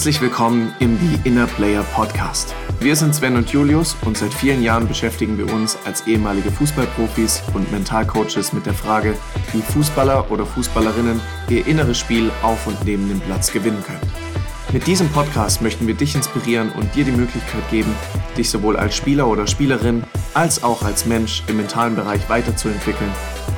[0.00, 2.54] Herzlich willkommen im The Inner Player Podcast.
[2.80, 7.42] Wir sind Sven und Julius und seit vielen Jahren beschäftigen wir uns als ehemalige Fußballprofis
[7.52, 9.14] und Mentalcoaches mit der Frage,
[9.52, 11.20] wie Fußballer oder Fußballerinnen
[11.50, 14.29] ihr inneres Spiel auf und neben dem Platz gewinnen können.
[14.72, 17.92] Mit diesem Podcast möchten wir dich inspirieren und dir die Möglichkeit geben,
[18.36, 23.10] dich sowohl als Spieler oder Spielerin als auch als Mensch im mentalen Bereich weiterzuentwickeln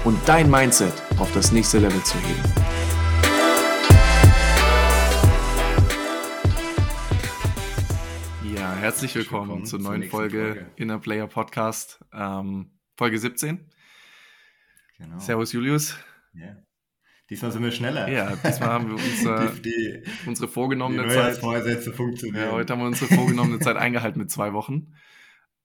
[0.04, 2.42] und dein Mindset auf das nächste Level zu heben.
[8.56, 13.70] Ja, herzlich willkommen, willkommen zur neuen Folge, Folge Inner Player Podcast, ähm, Folge 17.
[14.96, 15.18] Genau.
[15.18, 15.94] Servus Julius.
[16.34, 16.61] Yeah.
[17.32, 18.10] Diesmal sind wir schneller.
[18.10, 21.38] Ja, diesmal haben wir uns, die, die, unsere vorgenommene die Zeit.
[21.94, 22.44] funktionieren.
[22.44, 24.92] Ja, heute haben wir unsere vorgenommene Zeit eingehalten mit zwei Wochen.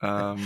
[0.02, 0.38] Ähm,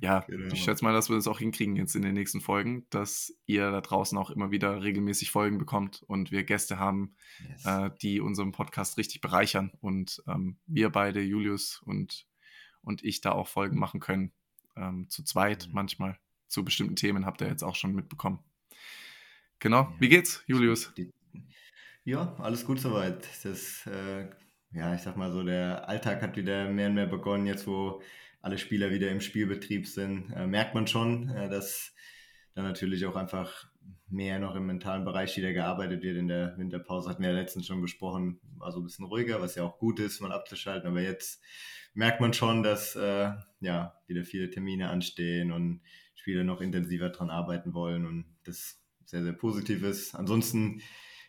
[0.00, 0.54] ja, genau.
[0.54, 3.68] ich schätze mal, dass wir das auch hinkriegen jetzt in den nächsten Folgen, dass ihr
[3.72, 7.16] da draußen auch immer wieder regelmäßig Folgen bekommt und wir Gäste haben,
[7.48, 7.64] yes.
[7.64, 12.28] äh, die unseren Podcast richtig bereichern und ähm, wir beide, Julius und,
[12.80, 14.30] und ich, da auch Folgen machen können.
[14.76, 15.74] Ähm, zu zweit mhm.
[15.74, 18.38] manchmal zu bestimmten Themen habt ihr jetzt auch schon mitbekommen.
[19.60, 19.92] Genau.
[19.98, 20.92] Wie geht's, Julius?
[22.04, 23.28] Ja, alles gut soweit.
[23.44, 24.28] Das, äh,
[24.72, 28.02] ja, ich sag mal so, der Alltag hat wieder mehr und mehr begonnen, jetzt wo
[28.40, 30.32] alle Spieler wieder im Spielbetrieb sind.
[30.32, 31.94] Äh, merkt man schon, äh, dass
[32.54, 33.68] da natürlich auch einfach
[34.08, 36.16] mehr noch im mentalen Bereich wieder gearbeitet wird.
[36.16, 39.56] In der Winterpause hatten wir ja letztens schon besprochen, war so ein bisschen ruhiger, was
[39.56, 40.88] ja auch gut ist, mal abzuschalten.
[40.88, 41.42] Aber jetzt
[41.92, 45.82] merkt man schon, dass äh, ja wieder viele Termine anstehen und
[46.14, 48.06] Spieler noch intensiver dran arbeiten wollen.
[48.06, 48.79] Und das
[49.10, 50.14] sehr, sehr positiv ist.
[50.14, 50.82] Ansonsten,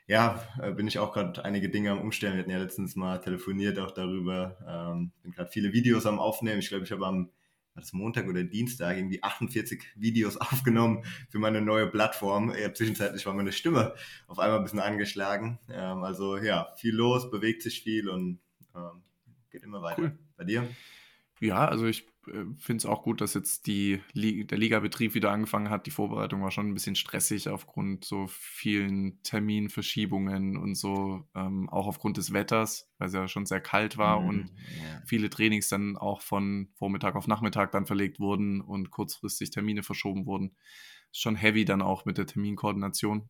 [0.07, 2.35] ja, äh, bin ich auch gerade einige Dinge am Umstellen.
[2.35, 4.57] Wir hatten ja letztens mal telefoniert auch darüber.
[4.67, 6.59] Ähm, bin gerade viele Videos am Aufnehmen.
[6.59, 7.31] Ich glaube, ich habe am
[7.73, 12.53] war das Montag oder Dienstag irgendwie 48 Videos aufgenommen für meine neue Plattform.
[12.53, 13.95] Ja, zwischenzeitlich war meine Stimme
[14.27, 15.59] auf einmal ein bisschen angeschlagen.
[15.69, 18.39] Ähm, also ja, viel los, bewegt sich viel und
[18.75, 19.03] ähm,
[19.49, 20.01] geht immer weiter.
[20.01, 20.19] Cool.
[20.35, 20.67] Bei dir?
[21.39, 25.87] Ja, also ich finde es auch gut, dass jetzt die, der Ligabetrieb wieder angefangen hat.
[25.87, 31.87] Die Vorbereitung war schon ein bisschen stressig aufgrund so vielen Terminverschiebungen und so, ähm, auch
[31.87, 35.01] aufgrund des Wetters, weil es ja schon sehr kalt war mhm, und ja.
[35.05, 40.27] viele Trainings dann auch von Vormittag auf Nachmittag dann verlegt wurden und kurzfristig Termine verschoben
[40.27, 40.55] wurden.
[41.11, 43.29] Ist schon heavy dann auch mit der Terminkoordination.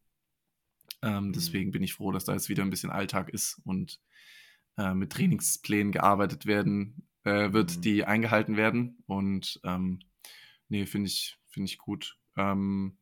[1.02, 1.34] Ähm, mhm.
[1.34, 4.02] Deswegen bin ich froh, dass da jetzt wieder ein bisschen Alltag ist und
[4.78, 7.82] äh, mit Trainingsplänen gearbeitet werden äh, wird mhm.
[7.82, 9.04] die eingehalten werden.
[9.08, 10.00] Und ähm,
[10.70, 12.18] nee, finde ich, finde ich gut.
[12.38, 12.98] Ähm,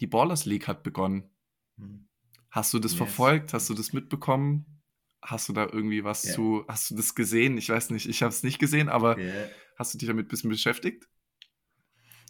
[0.00, 1.30] die Ballers League hat begonnen.
[1.76, 2.08] Mhm.
[2.50, 2.98] Hast du das yes.
[2.98, 3.52] verfolgt?
[3.52, 4.82] Hast du das mitbekommen?
[5.22, 6.34] Hast du da irgendwie was yeah.
[6.34, 7.58] zu, hast du das gesehen?
[7.58, 9.48] Ich weiß nicht, ich habe es nicht gesehen, aber yeah.
[9.76, 11.08] hast du dich damit ein bisschen beschäftigt?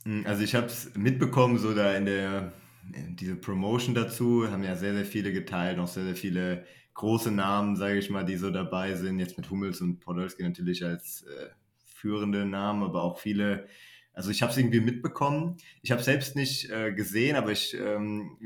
[0.05, 2.53] Hm, also ich habe es mitbekommen, so da in der,
[2.85, 6.65] diese Promotion dazu, haben ja sehr, sehr viele geteilt, noch sehr, sehr viele
[6.97, 9.19] große Namen, sage ich mal, die so dabei sind.
[9.19, 11.51] Jetzt mit Hummels und Podolski natürlich als äh,
[11.84, 13.67] führende Namen, aber auch viele.
[14.12, 15.59] Also ich habe es irgendwie mitbekommen.
[15.83, 18.39] Ich habe selbst nicht äh, gesehen, aber ich, ähm,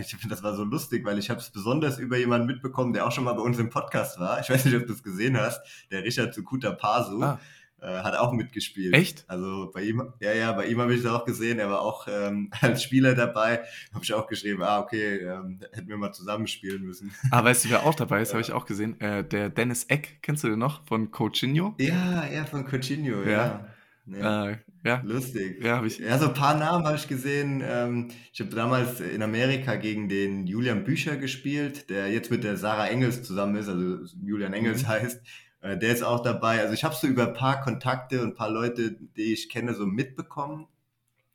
[0.00, 3.06] ich finde, das war so lustig, weil ich habe es besonders über jemanden mitbekommen, der
[3.06, 4.40] auch schon mal bei uns im Podcast war.
[4.40, 5.60] Ich weiß nicht, ob du es gesehen hast,
[5.90, 7.22] der Richard Sukuta Pasu.
[7.22, 7.38] Ah
[7.80, 8.94] äh, hat auch mitgespielt.
[8.94, 9.24] Echt?
[9.28, 11.58] Also bei ihm, ja, ja, bei ihm habe ich es auch gesehen.
[11.58, 13.60] Er war auch ähm, als Spieler dabei.
[13.92, 17.12] Habe ich auch geschrieben, ah, okay, ähm, hätten wir mal zusammenspielen müssen.
[17.30, 18.34] Ah, weißt du, wer auch dabei ist, ja.
[18.34, 19.00] habe ich auch gesehen.
[19.00, 20.86] Äh, der Dennis Eck, kennst du den noch?
[20.86, 21.74] Von Coutinho?
[21.78, 23.30] Ja, ja, von Coutinho, ja.
[23.30, 23.68] ja.
[24.10, 24.48] Ja.
[24.48, 25.02] Äh, ja.
[25.04, 25.62] Lustig.
[25.62, 25.98] Ja, ich.
[25.98, 27.62] Ja, so ein paar Namen habe ich gesehen.
[27.66, 32.56] Ähm, ich habe damals in Amerika gegen den Julian Bücher gespielt, der jetzt mit der
[32.56, 34.88] Sarah Engels zusammen ist, also Julian Engels mhm.
[34.88, 35.22] heißt.
[35.60, 36.60] Äh, der ist auch dabei.
[36.60, 39.74] Also ich habe so über ein paar Kontakte und ein paar Leute, die ich kenne,
[39.74, 40.66] so mitbekommen.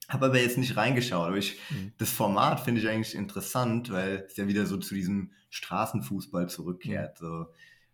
[0.10, 1.28] Habe aber jetzt nicht reingeschaut.
[1.28, 1.94] Aber ich, mhm.
[1.98, 7.22] das Format finde ich eigentlich interessant, weil es ja wieder so zu diesem Straßenfußball zurückkehrt.
[7.22, 7.26] Mhm.
[7.26, 7.46] So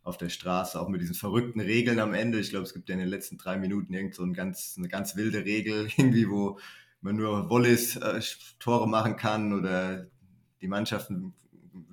[0.03, 2.39] auf der Straße, auch mit diesen verrückten Regeln am Ende.
[2.39, 4.87] Ich glaube, es gibt ja in den letzten drei Minuten irgend so ein ganz, eine
[4.87, 6.59] ganz wilde Regel, irgendwie, wo
[7.01, 8.19] man nur Wollis äh,
[8.59, 10.07] Tore machen kann oder
[10.61, 11.33] die Mannschaften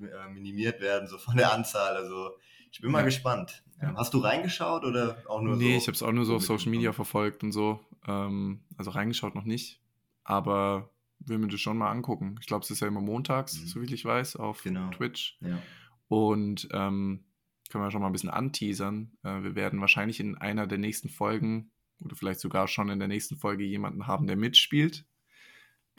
[0.00, 1.96] äh, minimiert werden, so von der Anzahl.
[1.96, 2.30] Also
[2.70, 3.62] ich bin mal gespannt.
[3.78, 5.68] Hast du reingeschaut oder auch nur nee, so?
[5.68, 7.80] Nee, ich habe es auch nur so auf Social Media verfolgt und so.
[8.06, 9.80] Ähm, also reingeschaut noch nicht.
[10.24, 10.90] Aber
[11.20, 12.36] will mir das schon mal angucken.
[12.40, 13.66] Ich glaube, es ist ja immer montags, mhm.
[13.66, 14.90] so wie ich weiß, auf genau.
[14.90, 15.38] Twitch.
[15.40, 15.60] Ja.
[16.08, 17.24] Und ähm,
[17.70, 19.12] können wir schon mal ein bisschen anteasern.
[19.22, 21.70] Äh, wir werden wahrscheinlich in einer der nächsten Folgen
[22.00, 25.04] oder vielleicht sogar schon in der nächsten Folge jemanden haben, der mitspielt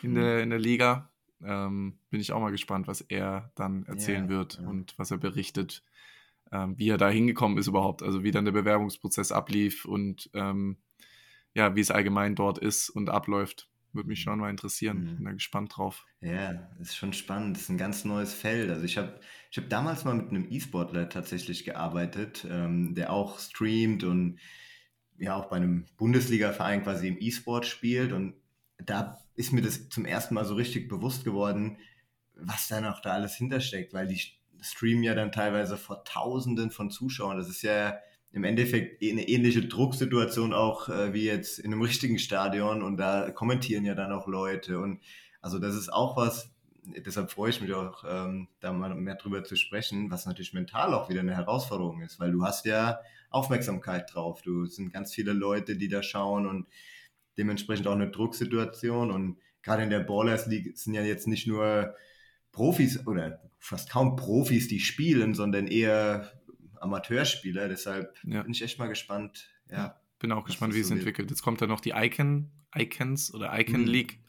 [0.01, 0.15] in, mhm.
[0.15, 1.11] der, in der Liga.
[1.43, 4.67] Ähm, bin ich auch mal gespannt, was er dann erzählen ja, wird ja.
[4.67, 5.83] und was er berichtet
[6.51, 10.77] ähm, wie er da hingekommen ist überhaupt, also wie dann der Bewerbungsprozess ablief und ähm,
[11.53, 13.67] ja, wie es allgemein dort ist und abläuft.
[13.93, 14.99] Würde mich schon mal interessieren.
[14.99, 15.15] Mhm.
[15.15, 16.05] Bin da gespannt drauf.
[16.21, 17.55] Ja, ist schon spannend.
[17.55, 18.69] Das ist ein ganz neues Feld.
[18.69, 23.39] Also ich habe ich hab damals mal mit einem E-Sportler tatsächlich gearbeitet, ähm, der auch
[23.39, 24.39] streamt und
[25.17, 28.11] ja auch bei einem Bundesliga-Verein quasi im E-Sport spielt.
[28.11, 28.35] Und
[28.77, 31.77] da ist mir das zum ersten Mal so richtig bewusst geworden,
[32.35, 34.21] was da noch da alles hintersteckt, weil die
[34.61, 37.37] streamen ja dann teilweise vor Tausenden von Zuschauern.
[37.37, 37.97] Das ist ja
[38.31, 42.81] im Endeffekt eine ähnliche Drucksituation auch äh, wie jetzt in einem richtigen Stadion.
[42.81, 44.79] Und da kommentieren ja dann auch Leute.
[44.79, 45.01] Und
[45.41, 49.43] also das ist auch was, deshalb freue ich mich auch, ähm, da mal mehr drüber
[49.43, 52.99] zu sprechen, was natürlich mental auch wieder eine Herausforderung ist, weil du hast ja
[53.29, 56.67] Aufmerksamkeit drauf, du es sind ganz viele Leute, die da schauen und
[57.37, 59.11] dementsprechend auch eine Drucksituation.
[59.11, 61.93] Und gerade in der Ballers League sind ja jetzt nicht nur
[62.57, 66.31] Profis oder fast kaum Profis, die spielen, sondern eher
[66.81, 67.67] Amateurspieler.
[67.67, 68.41] Deshalb ja.
[68.41, 69.47] bin ich echt mal gespannt.
[69.69, 71.29] Ja, bin auch gespannt, wie es so entwickelt.
[71.29, 73.87] Jetzt kommt da noch die Icon, Icons oder Icon mhm.
[73.87, 74.19] League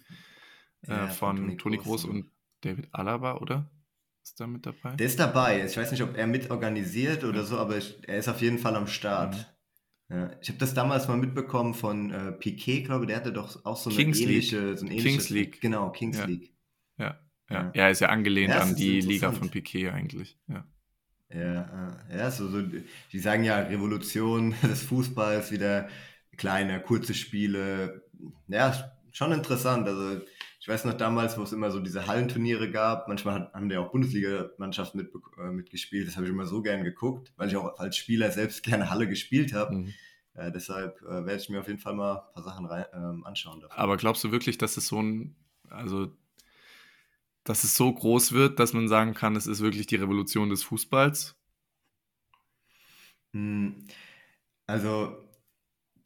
[0.87, 2.31] äh, ja, von, von Toni Groß, und
[2.61, 3.71] David Alaba, oder?
[4.23, 4.95] Ist da mit dabei?
[4.97, 5.65] Der ist dabei.
[5.65, 8.59] Ich weiß nicht, ob er mit organisiert oder so, aber ich, er ist auf jeden
[8.59, 9.37] Fall am Start.
[10.11, 10.17] Mhm.
[10.17, 13.65] Ja, ich habe das damals mal mitbekommen von äh, Piquet, glaube ich, der hatte doch
[13.65, 15.63] auch so eine Kings ähnliche, so ein Kings League.
[15.63, 16.27] Genau, Kings ja.
[16.27, 16.55] League.
[16.99, 17.19] Ja.
[17.51, 20.37] Ja, ja, ist ja angelehnt ja, an die Liga von Piquet eigentlich.
[20.49, 20.65] Ja,
[21.35, 22.63] ja, ja so, so,
[23.13, 25.89] die sagen ja Revolution des Fußballs, wieder
[26.37, 28.03] kleine, kurze Spiele.
[28.49, 29.87] Ja, schon interessant.
[29.87, 30.23] Also
[30.61, 33.09] ich weiß noch damals, wo es immer so diese Hallenturniere gab.
[33.09, 36.09] Manchmal haben die auch Bundesliga-Mannschaften mit, äh, mitgespielt.
[36.09, 39.09] Das habe ich immer so gern geguckt, weil ich auch als Spieler selbst gerne Halle
[39.09, 39.77] gespielt habe.
[39.77, 39.95] Mhm.
[40.35, 43.25] Äh, deshalb äh, werde ich mir auf jeden Fall mal ein paar Sachen rein, ähm,
[43.25, 43.61] anschauen.
[43.61, 43.79] Dafür.
[43.79, 45.37] Aber glaubst du wirklich, dass es so ein,
[45.69, 46.13] also
[47.49, 50.63] dass es so groß wird, dass man sagen kann, es ist wirklich die Revolution des
[50.65, 51.35] Fußballs?
[53.33, 53.87] Hm,
[54.67, 55.17] also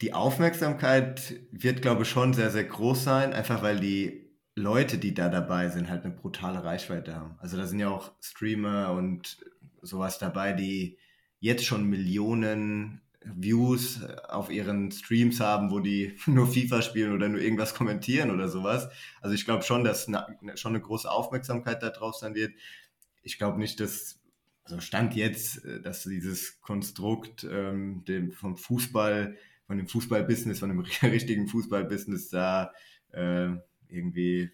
[0.01, 4.23] die Aufmerksamkeit wird, glaube ich, schon sehr, sehr groß sein, einfach weil die
[4.55, 7.35] Leute, die da dabei sind, halt eine brutale Reichweite haben.
[7.39, 9.45] Also da sind ja auch Streamer und
[9.81, 10.97] sowas dabei, die
[11.39, 17.29] jetzt schon Millionen Views äh, auf ihren Streams haben, wo die nur FIFA spielen oder
[17.29, 18.89] nur irgendwas kommentieren oder sowas.
[19.21, 20.25] Also ich glaube schon, dass eine,
[20.55, 22.53] schon eine große Aufmerksamkeit da drauf sein wird.
[23.21, 24.19] Ich glaube nicht, dass,
[24.63, 29.37] also Stand jetzt, äh, dass dieses Konstrukt ähm, dem, vom Fußball,
[29.67, 32.73] von dem Fußballbusiness, von dem richtigen Fußballbusiness da
[33.11, 33.49] äh,
[33.87, 34.51] irgendwie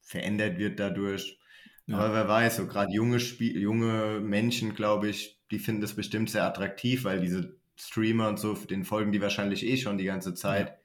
[0.00, 1.38] verändert wird dadurch.
[1.86, 1.98] Ja.
[1.98, 6.44] Aber wer weiß, so gerade junge, junge Menschen, glaube ich, die finden das bestimmt sehr
[6.44, 10.78] attraktiv, weil diese Streamer und so, den folgen die wahrscheinlich eh schon die ganze Zeit.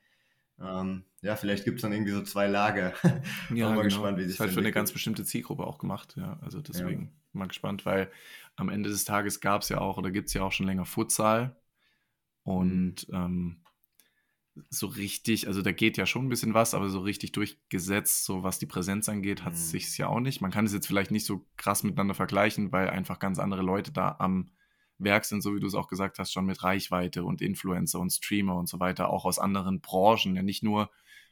[0.57, 2.93] Ja, ähm, ja vielleicht gibt es dann irgendwie so zwei Lager.
[3.53, 3.83] ja, mal genau.
[3.83, 6.37] gespannt, wie sich das halt für eine ganz bestimmte Zielgruppe auch gemacht, ja.
[6.41, 7.09] Also deswegen ja.
[7.33, 8.11] mal gespannt, weil
[8.55, 10.85] am Ende des Tages gab es ja auch oder gibt es ja auch schon länger
[10.85, 11.55] Futsal.
[12.43, 13.15] Und mhm.
[13.15, 13.61] ähm,
[14.69, 18.43] so richtig, also da geht ja schon ein bisschen was, aber so richtig durchgesetzt, so
[18.43, 19.71] was die Präsenz angeht, hat es mhm.
[19.71, 20.41] sich ja auch nicht.
[20.41, 23.91] Man kann es jetzt vielleicht nicht so krass miteinander vergleichen, weil einfach ganz andere Leute
[23.91, 24.51] da am
[25.03, 28.11] Werk sind, so wie du es auch gesagt hast, schon mit Reichweite und Influencer und
[28.11, 30.89] Streamer und so weiter, auch aus anderen Branchen, ja nicht nur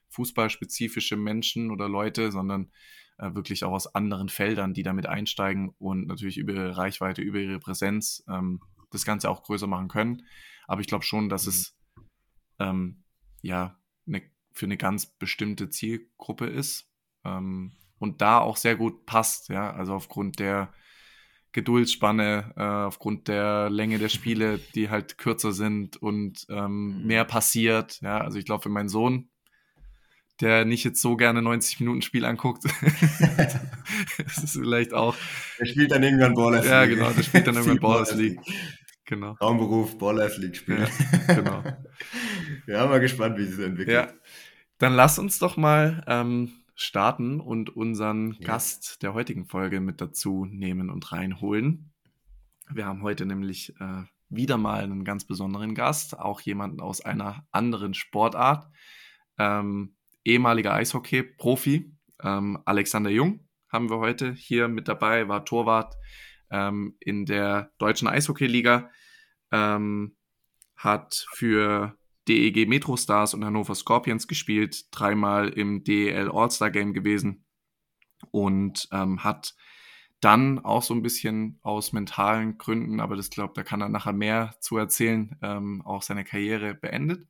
[0.10, 2.72] fußballspezifische Menschen oder Leute, sondern
[3.18, 7.40] äh, wirklich auch aus anderen Feldern, die damit einsteigen und natürlich über ihre Reichweite, über
[7.40, 8.62] ihre Präsenz ähm,
[8.92, 10.24] das Ganze auch größer machen können.
[10.68, 11.50] Aber ich glaube schon, dass mhm.
[11.50, 11.78] es
[12.60, 13.04] ähm,
[13.42, 14.24] ja ne,
[14.54, 16.90] für eine ganz bestimmte Zielgruppe ist
[17.24, 20.74] ähm, und da auch sehr gut passt, ja, also aufgrund der
[21.52, 27.08] Geduldsspanne äh, aufgrund der Länge der Spiele, die halt kürzer sind und ähm, mhm.
[27.08, 28.00] mehr passiert.
[28.02, 29.30] Ja, also ich glaube, für meinen Sohn,
[30.42, 32.64] der nicht jetzt so gerne 90 Minuten Spiel anguckt,
[34.18, 35.16] das ist vielleicht auch.
[35.60, 36.72] Der spielt dann irgendwann Ballers League.
[36.72, 38.40] Ja, genau, der spielt dann irgendwann Ballers League.
[39.06, 39.34] Genau.
[39.34, 40.88] Traumberuf, Ballers League spielen.
[41.28, 41.64] Ja, genau.
[42.68, 43.96] ja, mal gespannt, wie sich das entwickelt.
[43.96, 44.14] Ja.
[44.78, 48.48] Dann lass uns doch mal ähm, starten und unseren ja.
[48.48, 51.92] Gast der heutigen Folge mit dazu nehmen und reinholen.
[52.72, 57.46] Wir haben heute nämlich äh, wieder mal einen ganz besonderen Gast, auch jemanden aus einer
[57.52, 58.70] anderen Sportart.
[59.38, 61.92] Ähm, ehemaliger Eishockey-Profi,
[62.24, 65.96] ähm, Alexander Jung haben wir heute hier mit dabei, war Torwart
[66.50, 68.90] ähm, in der deutschen Eishockey-Liga,
[69.52, 70.16] ähm,
[70.76, 71.99] hat für
[72.30, 77.44] DEG Metro Stars und Hannover Scorpions gespielt, dreimal im DEL All-Star Game gewesen
[78.30, 79.56] und ähm, hat
[80.20, 84.14] dann auch so ein bisschen aus mentalen Gründen, aber das glaube, da kann er nachher
[84.14, 87.28] mehr zu erzählen, ähm, auch seine Karriere beendet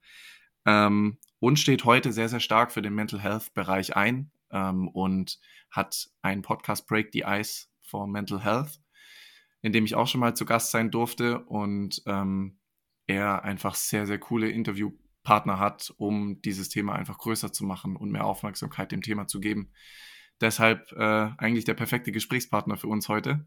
[0.65, 5.39] ähm, und steht heute sehr, sehr stark für den Mental Health Bereich ein ähm, und
[5.71, 8.81] hat einen Podcast Break the Ice for Mental Health,
[9.61, 12.58] in dem ich auch schon mal zu Gast sein durfte und ähm,
[13.09, 14.91] er einfach sehr, sehr coole Interview
[15.29, 19.39] Gesprächspartner hat, um dieses Thema einfach größer zu machen und mehr Aufmerksamkeit dem Thema zu
[19.39, 19.71] geben.
[20.41, 23.45] Deshalb äh, eigentlich der perfekte Gesprächspartner für uns heute.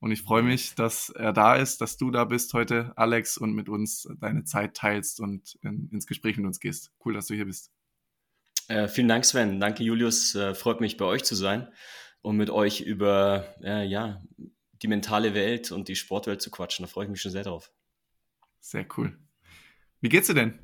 [0.00, 3.54] Und ich freue mich, dass er da ist, dass du da bist heute, Alex, und
[3.54, 6.92] mit uns deine Zeit teilst und in, ins Gespräch mit uns gehst.
[7.04, 7.72] Cool, dass du hier bist.
[8.68, 9.60] Äh, vielen Dank, Sven.
[9.60, 10.34] Danke, Julius.
[10.34, 11.68] Äh, freut mich, bei euch zu sein
[12.20, 14.22] und mit euch über äh, ja,
[14.82, 16.84] die mentale Welt und die Sportwelt zu quatschen.
[16.84, 17.72] Da freue ich mich schon sehr drauf.
[18.64, 19.16] Sehr cool.
[20.00, 20.58] Wie geht's dir denn?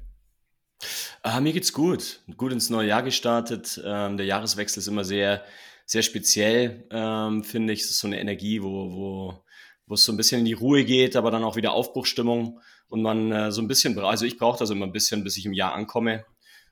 [1.22, 2.22] Ah, mir geht's gut.
[2.38, 3.78] Gut ins neue Jahr gestartet.
[3.84, 5.44] Ähm, der Jahreswechsel ist immer sehr
[5.90, 7.80] sehr speziell, ähm, finde ich.
[7.80, 9.44] Es ist so eine Energie, wo, wo,
[9.86, 13.02] wo es so ein bisschen in die Ruhe geht, aber dann auch wieder Aufbruchstimmung und
[13.02, 15.52] man äh, so ein bisschen, also ich brauche das immer ein bisschen, bis ich im
[15.52, 16.24] Jahr ankomme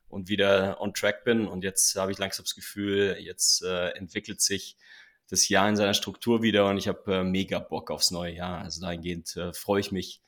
[0.08, 1.48] und wieder on track bin.
[1.48, 4.76] Und jetzt habe ich langsam das Gefühl, jetzt äh, entwickelt sich
[5.28, 8.60] das Jahr in seiner Struktur wieder und ich habe äh, mega Bock aufs neue Jahr.
[8.60, 10.22] Also dahingehend äh, freue ich mich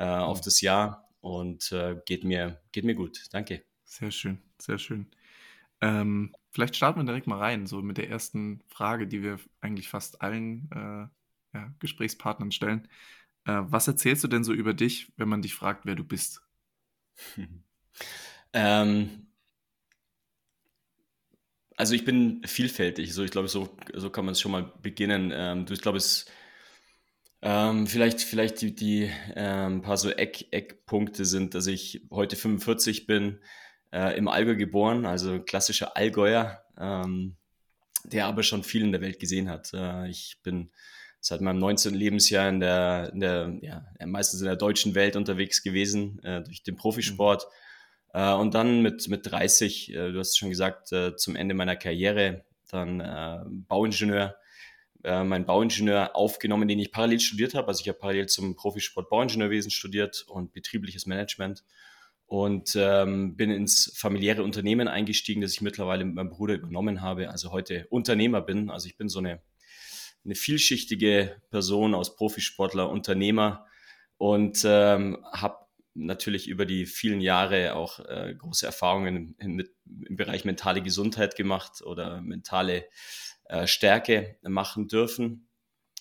[0.00, 3.22] äh, auf das Jahr und äh, geht, mir, geht mir gut.
[3.32, 3.62] Danke.
[3.84, 5.06] Sehr schön, sehr schön.
[5.82, 9.88] Ähm, vielleicht starten wir direkt mal rein, so mit der ersten Frage, die wir eigentlich
[9.88, 12.88] fast allen äh, ja, Gesprächspartnern stellen.
[13.44, 16.42] Äh, was erzählst du denn so über dich, wenn man dich fragt, wer du bist?
[18.54, 19.26] ähm,
[21.76, 25.30] also ich bin vielfältig, so ich glaube, so, so kann man es schon mal beginnen.
[25.34, 26.26] Ähm, ich glaube, es
[27.42, 33.06] ähm, vielleicht, vielleicht die, die ähm, paar so Eck, Eckpunkte sind, dass ich heute 45
[33.06, 33.38] bin,
[33.92, 37.36] äh, im Allgäu geboren, also klassischer Allgäuer, ähm,
[38.04, 39.72] der aber schon viel in der Welt gesehen hat.
[39.74, 40.70] Äh, ich bin
[41.20, 41.94] seit meinem 19.
[41.94, 46.62] Lebensjahr in der, in der ja, meistens in der deutschen Welt unterwegs gewesen, äh, durch
[46.62, 47.44] den Profisport.
[47.44, 47.50] Mhm.
[48.20, 51.54] Äh, und dann mit, mit 30, äh, du hast es schon gesagt, äh, zum Ende
[51.54, 54.36] meiner Karriere, dann Bauingenieur,
[55.04, 57.68] äh, mein Bauingenieur aufgenommen, den ich parallel studiert habe.
[57.68, 61.64] Also ich habe parallel zum Profisport Bauingenieurwesen studiert und betriebliches Management
[62.26, 67.30] und ähm, bin ins familiäre Unternehmen eingestiegen, das ich mittlerweile mit meinem Bruder übernommen habe.
[67.30, 68.70] Also heute Unternehmer bin.
[68.70, 69.42] Also ich bin so eine,
[70.24, 73.66] eine vielschichtige Person aus Profisportler, Unternehmer
[74.16, 75.56] und ähm, habe
[75.94, 79.68] natürlich über die vielen Jahre auch äh, große Erfahrungen im, im,
[80.08, 82.84] im, Bereich mentale Gesundheit gemacht oder mentale
[83.50, 85.48] äh, Stärke machen dürfen.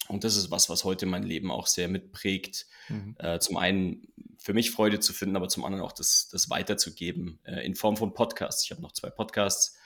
[0.08, 2.68] Und das ist was, was heute mein Leben auch sehr mitprägt.
[2.90, 3.16] Mhm.
[3.18, 7.40] Äh, zum einen für mich Freude zu finden, aber zum anderen auch das, das weiterzugeben
[7.44, 8.64] äh, in Form von Podcasts.
[8.64, 9.78] Ich habe noch zwei Podcasts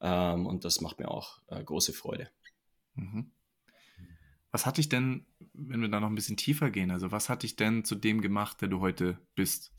[0.00, 2.30] ähm, und das macht mir auch äh, große Freude.
[2.94, 3.32] Mhm.
[4.52, 7.42] Was hat dich denn, wenn wir da noch ein bisschen tiefer gehen, also was hat
[7.42, 9.72] dich denn zu dem gemacht, der du heute bist?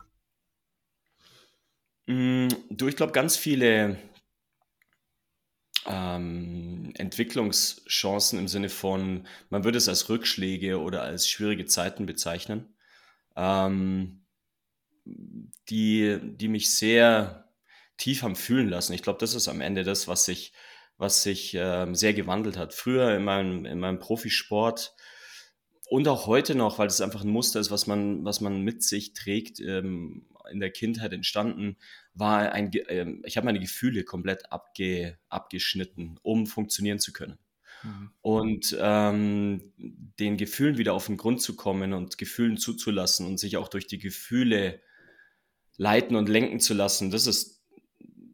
[2.07, 3.97] Mm, du, ich glaube, ganz viele
[5.87, 12.73] ähm, Entwicklungschancen im Sinne von, man würde es als Rückschläge oder als schwierige Zeiten bezeichnen
[13.35, 14.21] ähm,
[15.69, 17.49] die, die mich sehr
[17.97, 18.93] tief haben fühlen lassen.
[18.93, 20.53] Ich glaube, das ist am Ende das, was sich,
[20.97, 22.73] was sich ähm, sehr gewandelt hat.
[22.73, 24.95] Früher in meinem, in meinem Profisport
[25.91, 28.81] und auch heute noch, weil es einfach ein Muster ist, was man, was man mit
[28.81, 31.75] sich trägt, ähm, in der Kindheit entstanden,
[32.13, 37.39] war ein, äh, ich habe meine Gefühle komplett abge, abgeschnitten, um funktionieren zu können.
[37.83, 38.11] Mhm.
[38.21, 43.57] Und ähm, den Gefühlen wieder auf den Grund zu kommen und Gefühlen zuzulassen und sich
[43.57, 44.79] auch durch die Gefühle
[45.75, 47.65] leiten und lenken zu lassen, das ist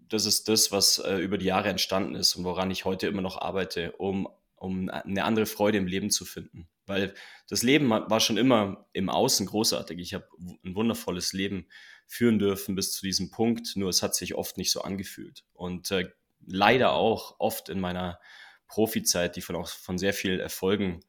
[0.10, 3.24] das, ist das was äh, über die Jahre entstanden ist und woran ich heute immer
[3.24, 6.68] noch arbeite, um, um eine andere Freude im Leben zu finden.
[6.88, 7.14] Weil
[7.50, 10.00] das Leben war schon immer im Außen großartig.
[10.00, 10.28] Ich habe
[10.64, 11.68] ein wundervolles Leben
[12.08, 15.44] führen dürfen bis zu diesem Punkt, nur es hat sich oft nicht so angefühlt.
[15.54, 16.10] Und äh,
[16.46, 18.20] leider auch oft in meiner
[18.68, 21.02] Profizeit, die von auch von sehr vielen Erfolgen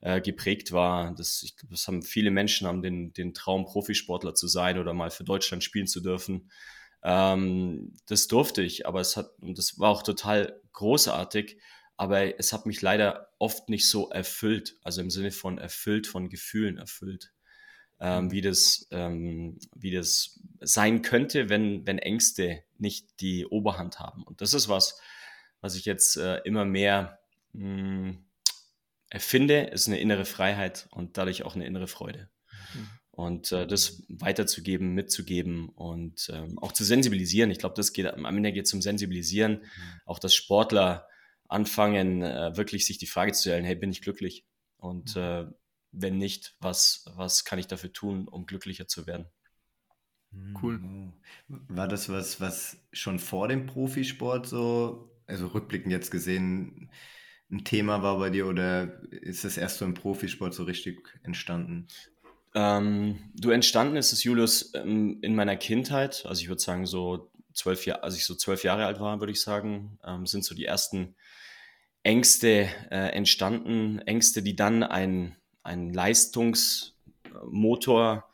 [0.00, 1.14] äh, geprägt war.
[1.14, 5.10] Das, ich, das haben viele Menschen haben den, den Traum, Profisportler zu sein oder mal
[5.10, 6.50] für Deutschland spielen zu dürfen.
[7.02, 11.58] Ähm, das durfte ich, aber es hat, und das war auch total großartig,
[12.00, 16.30] aber es hat mich leider oft nicht so erfüllt, also im Sinne von erfüllt, von
[16.30, 17.30] Gefühlen erfüllt.
[18.00, 18.30] Ähm, mhm.
[18.30, 24.22] wie, das, ähm, wie das sein könnte, wenn, wenn Ängste nicht die Oberhand haben.
[24.22, 24.98] Und das ist was,
[25.60, 27.18] was ich jetzt äh, immer mehr
[27.52, 28.24] mh, hm,
[29.10, 32.30] erfinde, ist eine innere Freiheit und dadurch auch eine innere Freude.
[32.72, 32.88] Mhm.
[33.10, 37.50] Und äh, das weiterzugeben, mitzugeben und ähm, auch zu sensibilisieren.
[37.50, 39.52] Ich glaube, das geht am Ende geht es um Sensibilisieren.
[39.52, 40.00] Mhm.
[40.06, 41.06] Auch dass Sportler
[41.50, 44.46] anfangen, äh, wirklich sich die Frage zu stellen, hey, bin ich glücklich?
[44.76, 45.22] Und mhm.
[45.22, 45.46] äh,
[45.92, 49.26] wenn nicht, was, was kann ich dafür tun, um glücklicher zu werden?
[50.62, 50.78] Cool.
[50.78, 51.12] Mhm.
[51.48, 56.90] War das was, was schon vor dem Profisport so also rückblickend jetzt gesehen,
[57.50, 61.88] ein Thema war bei dir oder ist das erst so im Profisport so richtig entstanden?
[62.54, 66.24] Ähm, du entstanden ist es, Julius, ähm, in meiner Kindheit.
[66.26, 69.32] Also ich würde sagen, so zwölf Jahre, als ich so zwölf Jahre alt war, würde
[69.32, 71.14] ich sagen, ähm, sind so die ersten
[72.02, 74.00] Ängste äh, entstanden.
[74.00, 78.24] Ängste, die dann ein, ein Leistungsmotor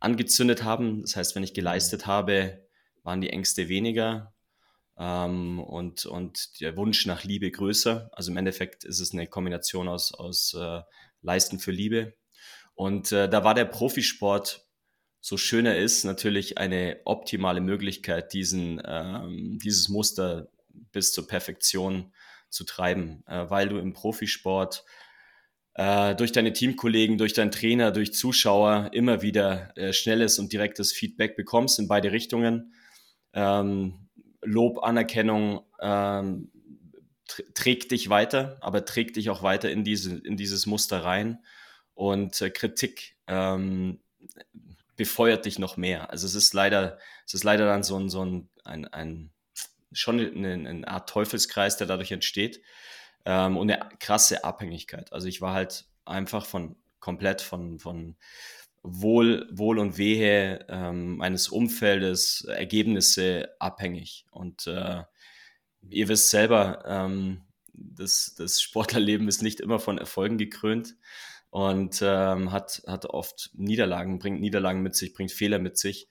[0.00, 1.00] angezündet haben.
[1.02, 2.66] Das heißt, wenn ich geleistet habe,
[3.02, 4.32] waren die Ängste weniger
[4.98, 8.10] ähm, und, und der Wunsch nach Liebe größer.
[8.12, 10.82] Also im Endeffekt ist es eine Kombination aus, aus äh,
[11.22, 12.14] Leisten für Liebe.
[12.74, 14.66] Und äh, da war der Profisport,
[15.20, 20.48] so schön er ist, natürlich eine optimale Möglichkeit, diesen, ähm, dieses Muster
[20.90, 22.12] bis zur Perfektion
[22.52, 24.84] zu treiben, äh, weil du im Profisport
[25.74, 30.92] äh, durch deine Teamkollegen, durch deinen Trainer, durch Zuschauer immer wieder äh, schnelles und direktes
[30.92, 32.74] Feedback bekommst in beide Richtungen.
[33.32, 34.08] Ähm,
[34.42, 36.50] Lob, Anerkennung ähm,
[37.54, 41.38] trägt dich weiter, aber trägt dich auch weiter in, diese, in dieses Muster rein.
[41.94, 44.00] Und äh, Kritik ähm,
[44.96, 46.10] befeuert dich noch mehr.
[46.10, 49.30] Also es ist leider, es ist leider dann so ein, so ein, ein, ein
[49.92, 52.62] schon eine, eine Art Teufelskreis, der dadurch entsteht.
[53.24, 55.12] Ähm, und eine krasse Abhängigkeit.
[55.12, 58.16] Also ich war halt einfach von komplett von, von
[58.82, 64.26] Wohl, Wohl und Wehe ähm, meines Umfeldes, Ergebnisse abhängig.
[64.30, 65.02] Und äh,
[65.88, 70.96] ihr wisst selber, ähm, das, das Sportlerleben ist nicht immer von Erfolgen gekrönt
[71.50, 76.08] und ähm, hat, hat oft Niederlagen, bringt Niederlagen mit sich, bringt Fehler mit sich.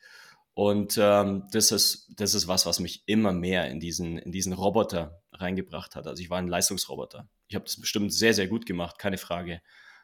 [0.53, 4.53] Und ähm, das, ist, das ist was, was mich immer mehr in diesen, in diesen
[4.53, 6.07] Roboter reingebracht hat.
[6.07, 7.27] Also ich war ein Leistungsroboter.
[7.47, 9.61] Ich habe das bestimmt sehr, sehr gut gemacht, keine Frage.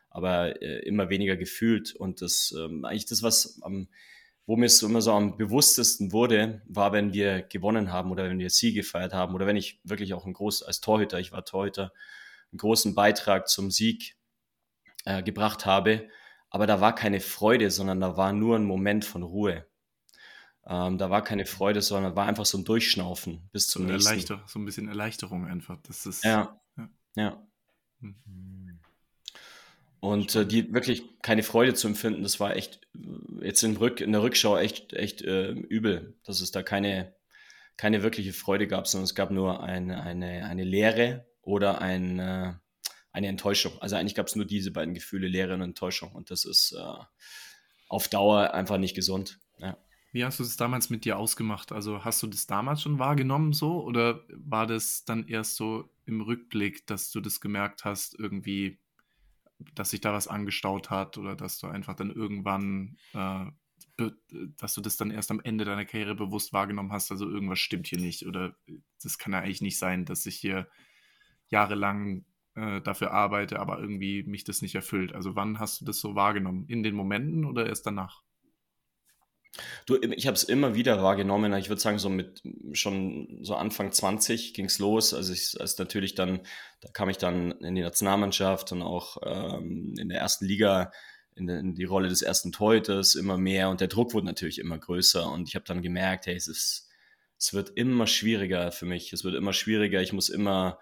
[0.09, 1.93] Aber äh, immer weniger gefühlt.
[1.93, 3.89] Und das ähm, eigentlich das, was am,
[4.45, 8.39] wo mir es immer so am bewusstesten wurde, war, wenn wir gewonnen haben oder wenn
[8.39, 11.43] wir Siege gefeiert haben oder wenn ich wirklich auch ein groß als Torhüter, ich war
[11.43, 11.91] Torhüter,
[12.53, 14.15] einen großen Beitrag zum Sieg
[15.03, 16.07] äh, gebracht habe.
[16.49, 19.66] Aber da war keine Freude, sondern da war nur ein Moment von Ruhe.
[20.69, 24.09] Ähm, da war keine Freude, sondern war einfach so ein Durchschnaufen bis zum so nächsten.
[24.09, 25.77] Erleichter, so ein bisschen Erleichterung einfach.
[25.83, 26.89] Das ist, ja, ja.
[27.15, 27.47] ja.
[28.01, 28.79] Hm.
[29.99, 34.01] Und äh, die wirklich keine Freude zu empfinden, das war echt äh, jetzt in, Rück,
[34.01, 37.15] in der Rückschau echt, echt äh, übel, dass es da keine,
[37.77, 42.53] keine wirkliche Freude gab, sondern es gab nur eine, eine, eine Leere oder ein, äh,
[43.11, 43.81] eine Enttäuschung.
[43.81, 46.11] Also eigentlich gab es nur diese beiden Gefühle, Leere und Enttäuschung.
[46.11, 47.03] Und das ist äh,
[47.87, 49.39] auf Dauer einfach nicht gesund.
[49.59, 49.77] Ja.
[50.11, 51.71] Wie hast du das damals mit dir ausgemacht?
[51.71, 56.21] Also hast du das damals schon wahrgenommen so oder war das dann erst so im
[56.21, 58.79] Rückblick, dass du das gemerkt hast, irgendwie,
[59.75, 63.45] dass sich da was angestaut hat oder dass du einfach dann irgendwann, äh,
[64.57, 67.87] dass du das dann erst am Ende deiner Karriere bewusst wahrgenommen hast, also irgendwas stimmt
[67.87, 68.55] hier nicht oder
[69.03, 70.67] das kann ja eigentlich nicht sein, dass ich hier
[71.49, 75.13] jahrelang äh, dafür arbeite, aber irgendwie mich das nicht erfüllt.
[75.13, 76.65] Also wann hast du das so wahrgenommen?
[76.67, 78.23] In den Momenten oder erst danach?
[79.85, 81.53] Du, ich habe es immer wieder wahrgenommen.
[81.53, 82.41] Ich würde sagen, so mit
[82.73, 85.13] schon so Anfang 20 ging es los.
[85.13, 86.41] Also ich, als natürlich dann,
[86.81, 90.91] da kam ich dann in die Nationalmannschaft und auch ähm, in der ersten Liga
[91.35, 94.77] in, in, die Rolle des ersten Torhüters immer mehr und der Druck wurde natürlich immer
[94.77, 96.89] größer und ich habe dann gemerkt, hey, es ist,
[97.37, 99.13] es wird immer schwieriger für mich.
[99.13, 100.01] Es wird immer schwieriger.
[100.01, 100.79] Ich muss immer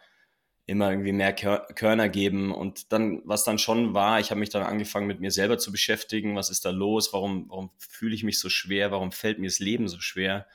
[0.68, 2.52] immer irgendwie mehr Körner geben.
[2.52, 5.72] Und dann, was dann schon war, ich habe mich dann angefangen mit mir selber zu
[5.72, 6.36] beschäftigen.
[6.36, 7.14] Was ist da los?
[7.14, 8.92] Warum, warum fühle ich mich so schwer?
[8.92, 10.48] Warum fällt mir das Leben so schwer?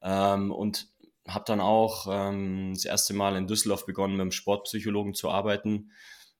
[0.00, 0.88] Ähm, und
[1.26, 5.90] habe dann auch ähm, das erste Mal in Düsseldorf begonnen, mit einem Sportpsychologen zu arbeiten.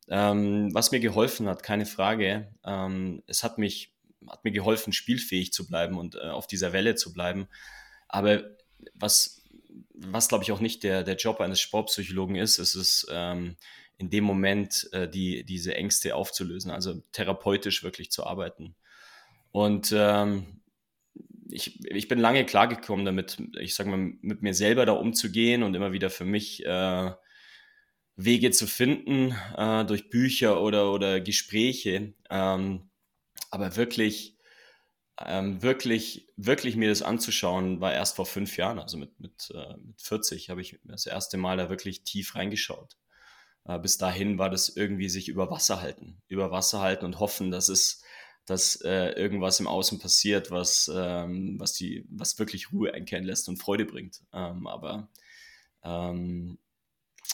[0.08, 2.52] Ähm, was mir geholfen hat, keine Frage.
[2.64, 3.94] Ähm, es hat mich,
[4.28, 7.48] hat mir geholfen, spielfähig zu bleiben und äh, auf dieser Welle zu bleiben.
[8.08, 8.42] Aber
[8.94, 9.41] was
[10.06, 13.56] was glaube ich auch nicht der, der Job eines Sportpsychologen ist, ist es ähm,
[13.98, 18.74] in dem Moment äh, die, diese Ängste aufzulösen, also therapeutisch wirklich zu arbeiten.
[19.52, 20.62] Und ähm,
[21.50, 25.74] ich, ich bin lange klargekommen damit, ich sage mal, mit mir selber da umzugehen und
[25.74, 27.12] immer wieder für mich äh,
[28.16, 32.14] Wege zu finden äh, durch Bücher oder, oder Gespräche.
[32.30, 32.90] Ähm,
[33.50, 34.36] aber wirklich
[35.20, 39.76] ähm, wirklich, wirklich mir das anzuschauen, war erst vor fünf Jahren, also mit, mit, äh,
[39.76, 42.96] mit 40 habe ich das erste Mal da wirklich tief reingeschaut.
[43.64, 47.50] Äh, bis dahin war das irgendwie sich über Wasser halten, über Wasser halten und hoffen,
[47.50, 48.02] dass es,
[48.46, 53.48] dass äh, irgendwas im Außen passiert, was, ähm, was die, was wirklich Ruhe einkehren lässt
[53.48, 54.22] und Freude bringt.
[54.32, 55.08] Ähm, aber
[55.84, 56.58] ähm,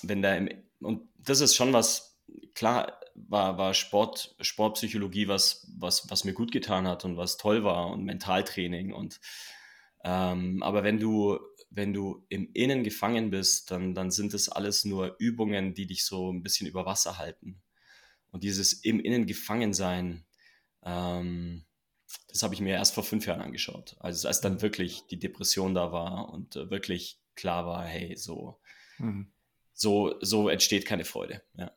[0.03, 0.49] wenn da im,
[0.81, 2.19] und das ist schon was,
[2.55, 2.98] klar,
[3.29, 7.89] war, war Sport, Sportpsychologie was, was, was mir gut getan hat und was toll war
[7.89, 8.93] und Mentaltraining.
[8.93, 9.21] Und
[10.05, 11.39] ähm, aber wenn du,
[11.71, 16.05] wenn du im Innen gefangen bist, dann, dann sind es alles nur Übungen, die dich
[16.05, 17.61] so ein bisschen über Wasser halten.
[18.31, 20.25] Und dieses im Innen gefangen sein,
[20.83, 21.65] ähm,
[22.29, 23.97] das habe ich mir erst vor fünf Jahren angeschaut.
[24.01, 28.61] Also als dann wirklich die Depression da war und äh, wirklich klar war, hey, so,
[28.99, 29.31] mhm.
[29.73, 31.43] so, so entsteht keine Freude.
[31.55, 31.71] Ja.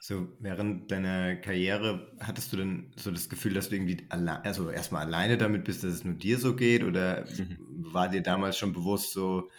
[0.00, 4.70] So, während deiner Karriere hattest du denn so das Gefühl, dass du irgendwie alle, also
[4.70, 6.84] erstmal alleine damit bist, dass es nur dir so geht?
[6.84, 7.56] Oder mhm.
[7.92, 9.50] war dir damals schon bewusst so,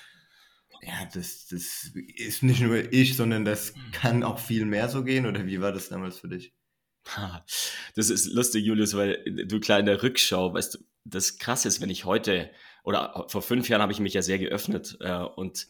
[0.82, 5.26] ja, das, das ist nicht nur ich, sondern das kann auch viel mehr so gehen?
[5.26, 6.54] Oder wie war das damals für dich?
[7.96, 12.06] Das ist lustig, Julius, weil du kleine Rückschau, weißt du, das krass ist, wenn ich
[12.06, 12.52] heute
[12.84, 15.68] oder vor fünf Jahren habe ich mich ja sehr geöffnet äh, und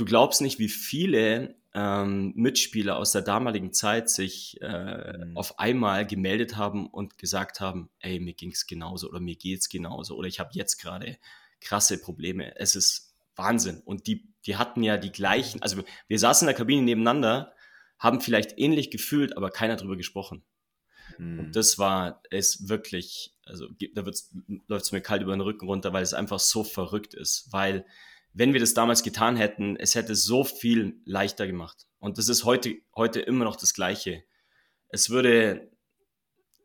[0.00, 5.36] du glaubst nicht, wie viele ähm, Mitspieler aus der damaligen Zeit sich äh, mhm.
[5.36, 9.60] auf einmal gemeldet haben und gesagt haben, ey, mir ging es genauso oder mir geht
[9.60, 11.18] es genauso oder ich habe jetzt gerade
[11.60, 12.56] krasse Probleme.
[12.56, 13.82] Es ist Wahnsinn.
[13.84, 17.54] Und die, die hatten ja die gleichen, also wir saßen in der Kabine nebeneinander,
[17.98, 20.42] haben vielleicht ähnlich gefühlt, aber keiner drüber gesprochen.
[21.18, 21.38] Mhm.
[21.38, 24.02] Und das war es wirklich, also da
[24.66, 27.84] läuft es mir kalt über den Rücken runter, weil es einfach so verrückt ist, weil
[28.32, 31.86] wenn wir das damals getan hätten, es hätte so viel leichter gemacht.
[31.98, 34.24] Und das ist heute, heute immer noch das Gleiche.
[34.88, 35.70] Es würde,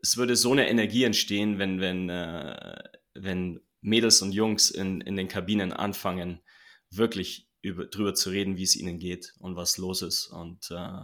[0.01, 5.15] es würde so eine Energie entstehen, wenn, wenn, äh, wenn Mädels und Jungs in, in
[5.15, 6.41] den Kabinen anfangen,
[6.89, 10.28] wirklich über, drüber zu reden, wie es ihnen geht und was los ist.
[10.28, 10.99] Und äh,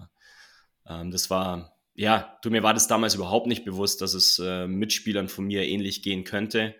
[0.87, 4.67] ähm, das war, ja, du, mir war das damals überhaupt nicht bewusst, dass es äh,
[4.67, 6.75] Mitspielern von mir ähnlich gehen könnte.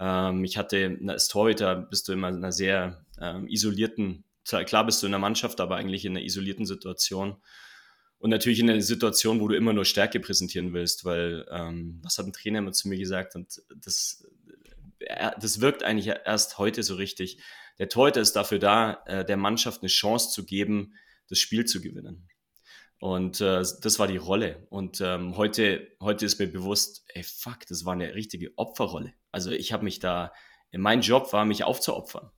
[0.00, 5.02] Ähm, ich hatte, als Torhüter bist du immer in einer sehr ähm, isolierten, klar bist
[5.02, 7.36] du in der Mannschaft, aber eigentlich in einer isolierten Situation.
[8.18, 12.18] Und natürlich in einer Situation, wo du immer nur Stärke präsentieren willst, weil, ähm, was
[12.18, 13.34] hat ein Trainer immer zu mir gesagt?
[13.34, 14.26] Und das,
[15.00, 17.38] äh, das wirkt eigentlich erst heute so richtig.
[17.78, 20.94] Der Torhüter ist dafür da, äh, der Mannschaft eine Chance zu geben,
[21.28, 22.28] das Spiel zu gewinnen.
[23.04, 24.66] Und äh, das war die Rolle.
[24.70, 29.12] Und ähm, heute, heute ist mir bewusst, ey, fuck, das war eine richtige Opferrolle.
[29.30, 30.32] Also ich habe mich da,
[30.72, 32.30] mein Job war, mich aufzuopfern.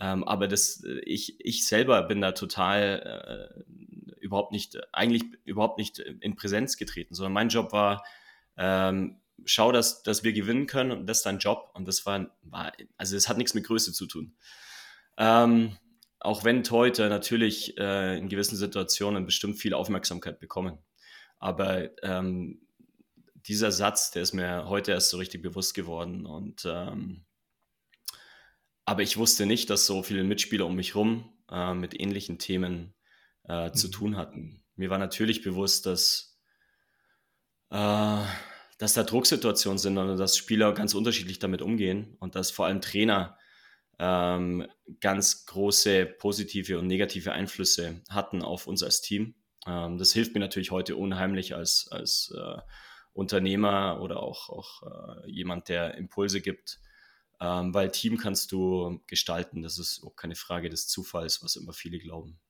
[0.00, 6.00] Ähm, aber das, ich, ich selber bin da total äh, überhaupt nicht, eigentlich überhaupt nicht
[6.00, 8.04] in Präsenz getreten, sondern mein Job war,
[8.56, 11.70] ähm, schau, dass, dass wir gewinnen können und das ist dein Job.
[11.72, 14.34] Und das war, war also es hat nichts mit Größe zu tun.
[15.18, 15.76] Ähm,
[16.24, 20.78] auch wenn Torhüter natürlich äh, in gewissen Situationen bestimmt viel Aufmerksamkeit bekommen.
[21.38, 22.62] Aber ähm,
[23.46, 26.24] dieser Satz, der ist mir heute erst so richtig bewusst geworden.
[26.24, 27.26] Und ähm,
[28.86, 32.94] aber ich wusste nicht, dass so viele Mitspieler um mich herum äh, mit ähnlichen Themen
[33.46, 33.74] äh, mhm.
[33.74, 34.62] zu tun hatten.
[34.76, 36.38] Mir war natürlich bewusst, dass,
[37.70, 38.22] äh,
[38.78, 42.80] dass da Drucksituationen sind und dass Spieler ganz unterschiedlich damit umgehen und dass vor allem
[42.80, 43.36] Trainer
[43.98, 44.66] ähm,
[45.00, 49.34] ganz große positive und negative Einflüsse hatten auf uns als Team.
[49.66, 52.60] Ähm, das hilft mir natürlich heute unheimlich als, als äh,
[53.12, 56.80] Unternehmer oder auch, auch äh, jemand, der Impulse gibt,
[57.40, 59.62] ähm, weil Team kannst du gestalten.
[59.62, 62.40] Das ist auch keine Frage des Zufalls, was immer viele glauben.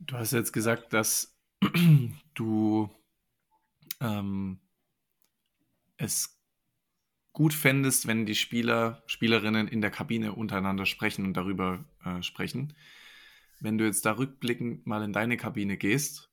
[0.00, 1.34] Du hast jetzt gesagt, dass
[2.34, 2.90] du
[4.00, 4.60] ähm,
[5.96, 6.35] es
[7.36, 12.72] gut fändest, wenn die Spieler, Spielerinnen in der Kabine untereinander sprechen und darüber äh, sprechen.
[13.60, 16.30] Wenn du jetzt da rückblickend mal in deine Kabine gehst,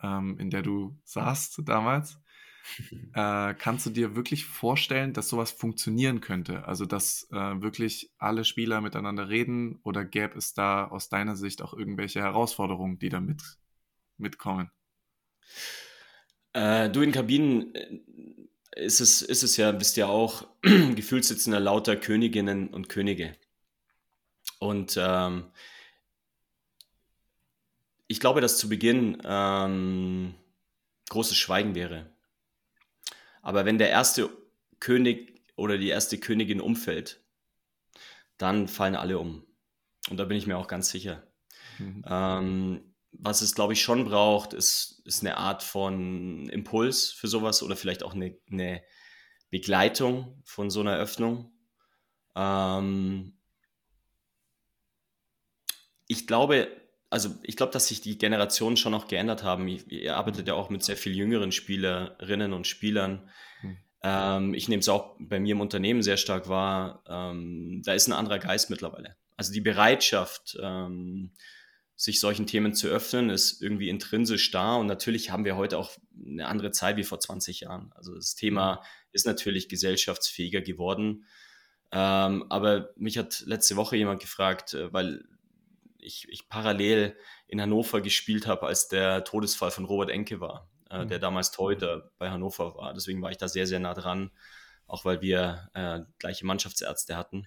[0.00, 2.20] ähm, in der du saßt damals,
[3.14, 6.68] äh, kannst du dir wirklich vorstellen, dass sowas funktionieren könnte?
[6.68, 11.62] Also, dass äh, wirklich alle Spieler miteinander reden oder gäbe es da aus deiner Sicht
[11.62, 13.42] auch irgendwelche Herausforderungen, die da mit,
[14.18, 14.70] mitkommen?
[16.52, 17.98] Äh, du in Kabinen äh,
[18.76, 23.36] ist es, ist es ja, wisst ihr auch, gefühlt sitzen da lauter Königinnen und Könige.
[24.58, 25.50] Und ähm,
[28.06, 30.34] ich glaube, dass zu Beginn ähm,
[31.10, 32.10] großes Schweigen wäre.
[33.42, 34.30] Aber wenn der erste
[34.80, 37.20] König oder die erste Königin umfällt,
[38.38, 39.46] dann fallen alle um.
[40.10, 41.22] Und da bin ich mir auch ganz sicher.
[41.78, 42.04] Mhm.
[42.08, 47.62] Ähm, was es, glaube ich, schon braucht, ist, ist eine Art von Impuls für sowas
[47.62, 48.82] oder vielleicht auch eine, eine
[49.50, 51.52] Begleitung von so einer Öffnung.
[52.34, 53.38] Ähm
[56.06, 56.68] ich glaube,
[57.10, 59.68] also ich glaube, dass sich die Generationen schon noch geändert haben.
[59.68, 63.30] Ihr, ihr arbeitet ja auch mit sehr viel jüngeren Spielerinnen und Spielern.
[63.62, 63.78] Mhm.
[64.02, 67.04] Ähm, ich nehme es auch bei mir im Unternehmen sehr stark wahr.
[67.08, 69.16] Ähm, da ist ein anderer Geist mittlerweile.
[69.36, 71.32] Also die Bereitschaft, ähm,
[71.96, 74.76] sich solchen Themen zu öffnen, ist irgendwie intrinsisch da.
[74.76, 75.92] Und natürlich haben wir heute auch
[76.26, 77.92] eine andere Zeit wie vor 20 Jahren.
[77.94, 78.80] Also das Thema mhm.
[79.12, 81.24] ist natürlich gesellschaftsfähiger geworden.
[81.92, 85.24] Ähm, aber mich hat letzte Woche jemand gefragt, äh, weil
[85.98, 90.68] ich, ich parallel in Hannover gespielt habe, als der Todesfall von Robert Enke war.
[90.90, 91.22] äh, der mhm.
[91.22, 92.92] damals Torhüter bei Hannover war.
[92.92, 94.32] Deswegen war ich da sehr, sehr nah dran,
[94.86, 97.46] auch weil wir äh, gleiche Mannschaftsärzte hatten.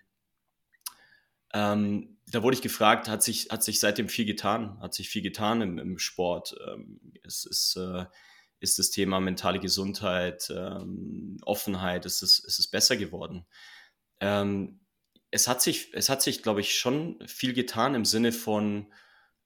[1.54, 4.80] Ähm, da wurde ich gefragt, hat sich, hat sich seitdem viel getan?
[4.82, 6.56] Hat sich viel getan im, im Sport?
[6.68, 8.06] Ähm, es ist, äh,
[8.60, 13.46] ist das Thema mentale Gesundheit, ähm, Offenheit, ist es, ist es besser geworden?
[14.20, 14.80] Ähm,
[15.32, 18.92] es hat sich, es hat sich, glaube ich, schon viel getan im Sinne von,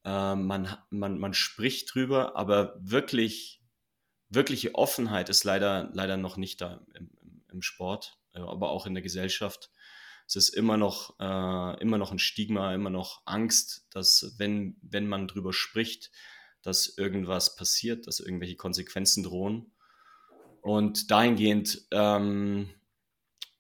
[0.06, 3.62] äh, man, man, man spricht drüber, aber wirklich,
[4.30, 7.12] wirkliche Offenheit ist leider, leider noch nicht da im,
[7.52, 9.72] im Sport, äh, aber auch in der Gesellschaft.
[10.32, 15.06] Es ist immer noch, äh, immer noch ein Stigma, immer noch Angst, dass wenn, wenn
[15.06, 16.10] man drüber spricht,
[16.62, 19.74] dass irgendwas passiert, dass irgendwelche Konsequenzen drohen.
[20.62, 22.70] Und dahingehend ähm,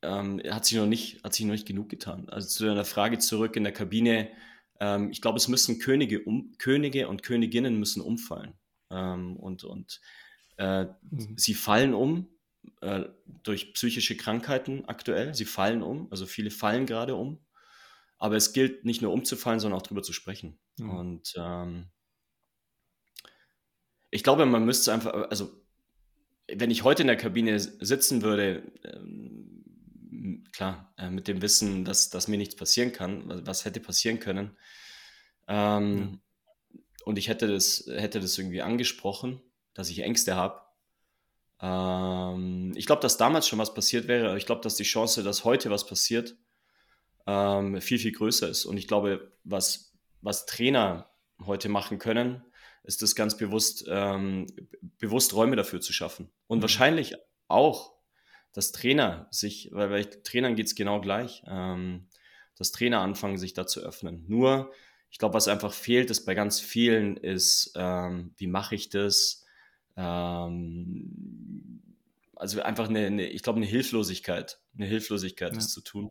[0.02, 2.30] ähm, hat sich noch nicht, hat sich noch nicht genug getan.
[2.30, 4.32] Also zu deiner Frage zurück in der Kabine.
[4.80, 8.54] Ähm, ich glaube, es müssen Könige, um, Könige und Königinnen müssen umfallen.
[8.90, 10.00] Ähm, und und
[10.56, 11.38] äh, mhm.
[11.38, 12.30] sie fallen um
[12.82, 13.06] äh,
[13.44, 15.34] durch psychische Krankheiten aktuell.
[15.34, 17.40] Sie fallen um, also viele fallen gerade um.
[18.18, 20.60] Aber es gilt nicht nur umzufallen, sondern auch drüber zu sprechen.
[20.78, 20.90] Mhm.
[20.90, 21.88] Und ähm,
[24.12, 25.52] ich glaube, man müsste einfach, also
[26.48, 32.10] wenn ich heute in der Kabine sitzen würde, ähm, klar, äh, mit dem Wissen, dass,
[32.10, 34.58] dass mir nichts passieren kann, was, was hätte passieren können.
[35.48, 36.20] Ähm,
[36.74, 36.80] ja.
[37.06, 39.42] Und ich hätte das, hätte das irgendwie angesprochen,
[39.74, 40.62] dass ich Ängste habe.
[41.62, 44.38] Ähm, ich glaube, dass damals schon was passiert wäre.
[44.38, 46.36] Ich glaube, dass die Chance, dass heute was passiert,
[47.28, 48.66] ähm, viel, viel größer ist.
[48.66, 51.10] Und ich glaube, was, was Trainer
[51.46, 52.44] heute machen können,
[52.84, 54.48] ist es ganz bewusst, ähm,
[54.98, 56.32] bewusst Räume dafür zu schaffen.
[56.48, 56.64] Und mhm.
[56.64, 57.16] wahrscheinlich
[57.48, 57.92] auch
[58.54, 62.08] dass Trainer sich, weil bei Trainern geht es genau gleich, ähm,
[62.58, 64.26] dass Trainer anfangen, sich da zu öffnen.
[64.28, 64.72] Nur,
[65.10, 69.46] ich glaube, was einfach fehlt, ist bei ganz vielen, ist, ähm, wie mache ich das?
[69.98, 71.82] Ähm,
[72.36, 75.56] also einfach eine, eine ich glaube, eine Hilflosigkeit, eine Hilflosigkeit, ja.
[75.56, 76.10] das zu tun.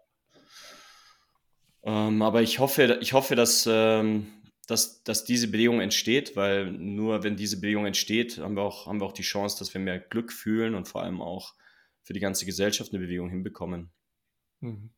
[1.83, 4.27] Ähm, aber ich hoffe, ich hoffe, dass, ähm,
[4.67, 9.01] dass, dass diese Bewegung entsteht, weil nur wenn diese Bewegung entsteht, haben wir, auch, haben
[9.01, 11.55] wir auch die Chance, dass wir mehr Glück fühlen und vor allem auch
[12.03, 13.91] für die ganze Gesellschaft eine Bewegung hinbekommen.
[14.61, 14.91] Mhm.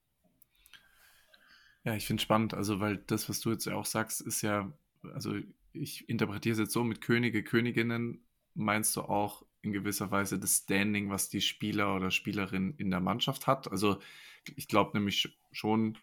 [1.84, 4.72] Ja, ich finde es spannend, also weil das, was du jetzt auch sagst, ist ja,
[5.14, 5.34] also
[5.72, 10.58] ich interpretiere es jetzt so mit Könige, Königinnen, meinst du auch in gewisser Weise das
[10.58, 13.70] Standing, was die Spieler oder Spielerin in der Mannschaft hat?
[13.70, 13.98] Also
[14.56, 15.98] ich glaube nämlich schon,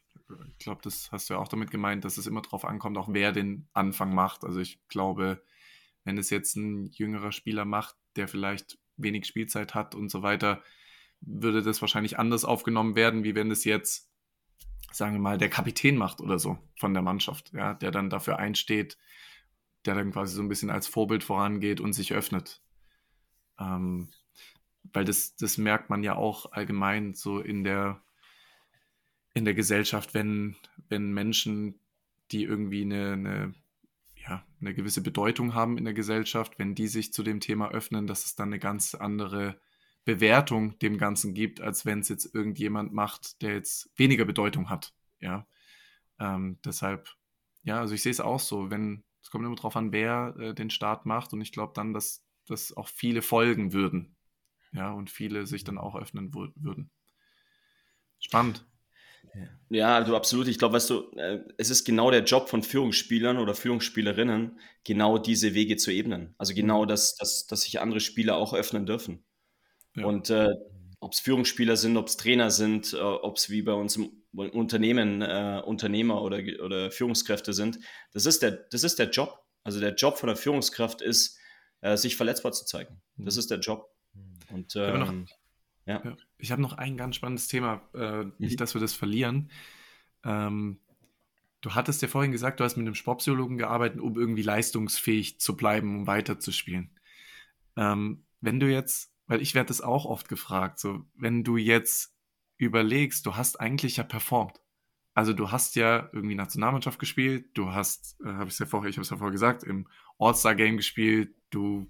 [0.47, 3.09] ich glaube, das hast du ja auch damit gemeint, dass es immer darauf ankommt, auch
[3.11, 4.43] wer den Anfang macht.
[4.43, 5.43] Also ich glaube,
[6.03, 10.63] wenn es jetzt ein jüngerer Spieler macht, der vielleicht wenig Spielzeit hat und so weiter,
[11.21, 14.09] würde das wahrscheinlich anders aufgenommen werden, wie wenn es jetzt,
[14.91, 18.39] sagen wir mal, der Kapitän macht oder so von der Mannschaft, ja, der dann dafür
[18.39, 18.97] einsteht,
[19.85, 22.61] der dann quasi so ein bisschen als Vorbild vorangeht und sich öffnet.
[23.59, 24.09] Ähm,
[24.93, 28.01] weil das, das merkt man ja auch allgemein so in der,
[29.33, 30.55] in der Gesellschaft, wenn,
[30.87, 31.79] wenn Menschen,
[32.31, 33.53] die irgendwie eine, eine,
[34.15, 38.07] ja, eine gewisse Bedeutung haben in der Gesellschaft, wenn die sich zu dem Thema öffnen,
[38.07, 39.59] dass es dann eine ganz andere
[40.05, 44.93] Bewertung dem Ganzen gibt, als wenn es jetzt irgendjemand macht, der jetzt weniger Bedeutung hat.
[45.19, 45.47] Ja,
[46.19, 47.09] ähm, deshalb,
[47.63, 50.53] ja, also ich sehe es auch so, wenn es kommt immer darauf an, wer äh,
[50.53, 54.15] den Start macht und ich glaube dann, dass, dass auch viele folgen würden.
[54.71, 56.91] Ja, und viele sich dann auch öffnen würden.
[58.19, 58.65] Spannend.
[59.69, 60.47] Ja, also absolut.
[60.47, 65.17] Ich glaube, weißt du, äh, es ist genau der Job von Führungsspielern oder Führungsspielerinnen, genau
[65.17, 66.33] diese Wege zu ebnen.
[66.37, 66.87] Also genau, mhm.
[66.87, 69.23] dass, dass, dass sich andere Spieler auch öffnen dürfen.
[69.95, 70.05] Ja.
[70.05, 70.47] Und äh,
[70.99, 74.11] ob es Führungsspieler sind, ob es Trainer sind, äh, ob es wie bei uns im
[74.33, 77.79] Unternehmen äh, Unternehmer oder, oder Führungskräfte sind,
[78.13, 79.43] das ist, der, das ist der Job.
[79.63, 81.37] Also der Job von der Führungskraft ist,
[81.81, 83.01] äh, sich verletzbar zu zeigen.
[83.17, 83.39] Das mhm.
[83.39, 83.89] ist der Job.
[84.51, 85.27] Und, ähm,
[85.85, 86.01] ja.
[86.03, 86.17] ja.
[86.37, 88.57] Ich habe noch ein ganz spannendes Thema, äh, nicht, mhm.
[88.57, 89.51] dass wir das verlieren.
[90.23, 90.79] Ähm,
[91.61, 95.55] du hattest ja vorhin gesagt, du hast mit einem Sportpsychologen gearbeitet, um irgendwie leistungsfähig zu
[95.55, 96.91] bleiben, um weiterzuspielen.
[97.75, 102.15] Ähm, wenn du jetzt weil ich werde das auch oft gefragt, so, wenn du jetzt
[102.57, 104.59] überlegst, du hast eigentlich ja performt.
[105.13, 108.97] Also du hast ja irgendwie Nationalmannschaft gespielt, du hast, äh, habe ich ja vorher, ich
[108.97, 109.87] habe es ja vorher gesagt, im
[110.17, 111.89] All-Star-Game gespielt, du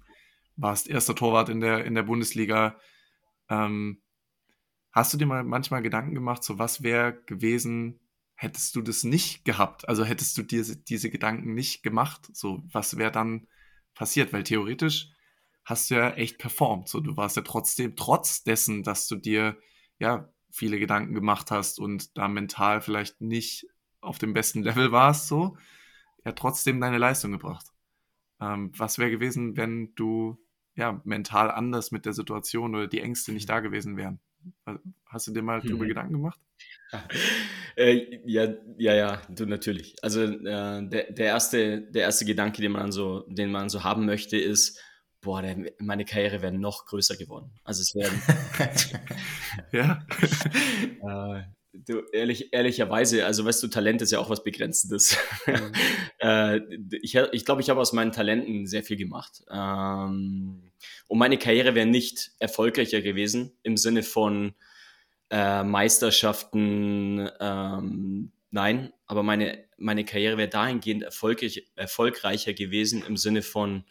[0.56, 2.78] warst erster Torwart in der, in der Bundesliga.
[3.48, 4.02] Ähm,
[4.92, 8.00] hast du dir mal manchmal Gedanken gemacht, so was wäre gewesen,
[8.34, 9.88] hättest du das nicht gehabt?
[9.88, 13.46] Also hättest du dir diese Gedanken nicht gemacht, so was wäre dann
[13.94, 14.34] passiert?
[14.34, 15.08] Weil theoretisch
[15.64, 16.88] hast du ja echt performt.
[16.88, 19.56] So, du warst ja trotzdem, trotz dessen, dass du dir
[19.98, 23.66] ja viele Gedanken gemacht hast und da mental vielleicht nicht
[24.00, 25.56] auf dem besten Level warst, so,
[26.24, 27.66] ja trotzdem deine Leistung gebracht.
[28.40, 30.38] Ähm, was wäre gewesen, wenn du
[30.80, 34.18] ja, mental anders mit der Situation oder die Ängste nicht da gewesen wären.
[35.06, 35.88] Hast du dir mal darüber mhm.
[35.88, 36.40] Gedanken gemacht?
[37.76, 39.96] äh, ja, ja, ja, du natürlich.
[40.02, 44.06] Also äh, der, der, erste, der erste Gedanke, den man so, den man so haben
[44.06, 44.80] möchte, ist,
[45.20, 47.50] boah, der, meine Karriere wäre noch größer geworden.
[47.64, 48.12] Also es wäre.
[49.72, 50.06] ja.
[51.40, 55.16] äh, du, ehrlich, ehrlicherweise, also weißt du, Talent ist ja auch was Begrenztes.
[55.46, 55.72] Mhm.
[56.18, 56.60] äh,
[57.02, 59.42] ich glaube, ich, glaub, ich habe aus meinen Talenten sehr viel gemacht.
[59.50, 60.70] Ähm,
[61.08, 64.54] und meine Karriere wäre nicht erfolgreicher gewesen im Sinne von
[65.30, 73.42] äh, Meisterschaften, ähm, nein, aber meine, meine Karriere wäre dahingehend erfolgreich, erfolgreicher gewesen im Sinne
[73.42, 73.84] von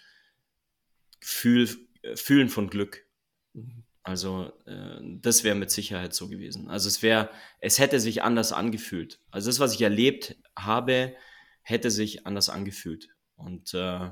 [1.20, 1.70] Fühl,
[2.16, 3.06] Fühlen von Glück.
[3.54, 3.84] Mhm.
[4.04, 6.70] Also äh, das wäre mit Sicherheit so gewesen.
[6.70, 7.30] Also es wäre,
[7.60, 9.20] es hätte sich anders angefühlt.
[9.30, 11.16] Also das, was ich erlebt habe,
[11.62, 13.10] hätte sich anders angefühlt.
[13.36, 14.10] Und äh,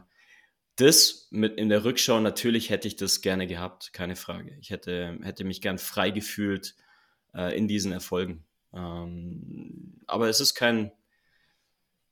[0.75, 4.55] das mit in der Rückschau, natürlich hätte ich das gerne gehabt, keine Frage.
[4.61, 6.75] Ich hätte, hätte mich gern frei gefühlt
[7.33, 8.45] äh, in diesen Erfolgen.
[8.73, 10.91] Ähm, aber es ist kein,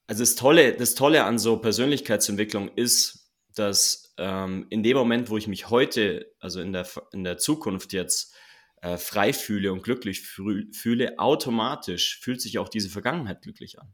[0.07, 3.24] also das Tolle, das Tolle an so Persönlichkeitsentwicklung ist,
[3.55, 7.93] dass ähm, in dem Moment, wo ich mich heute, also in der, in der Zukunft
[7.93, 8.35] jetzt
[8.81, 13.93] äh, frei fühle und glücklich fühle, automatisch fühlt sich auch diese Vergangenheit glücklich an.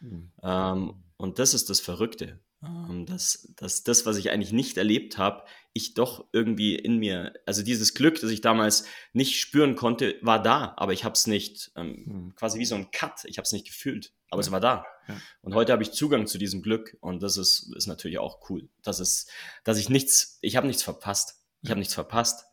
[0.00, 0.32] Mhm.
[0.42, 2.40] Ähm, und das ist das Verrückte.
[2.62, 7.32] Ähm, dass, dass das, was ich eigentlich nicht erlebt habe, ich doch irgendwie in mir,
[7.46, 11.26] also dieses Glück, das ich damals nicht spüren konnte, war da, aber ich habe es
[11.26, 12.34] nicht, ähm, mhm.
[12.34, 14.46] quasi wie so ein Cut, ich habe es nicht gefühlt, aber ja.
[14.46, 14.84] es war da.
[15.08, 15.16] Ja.
[15.40, 18.68] Und heute habe ich Zugang zu diesem Glück und das ist, ist natürlich auch cool.
[18.82, 19.30] Das ist,
[19.64, 21.36] dass ich nichts, ich habe nichts verpasst.
[21.62, 21.70] Ich ja.
[21.70, 22.44] habe nichts verpasst.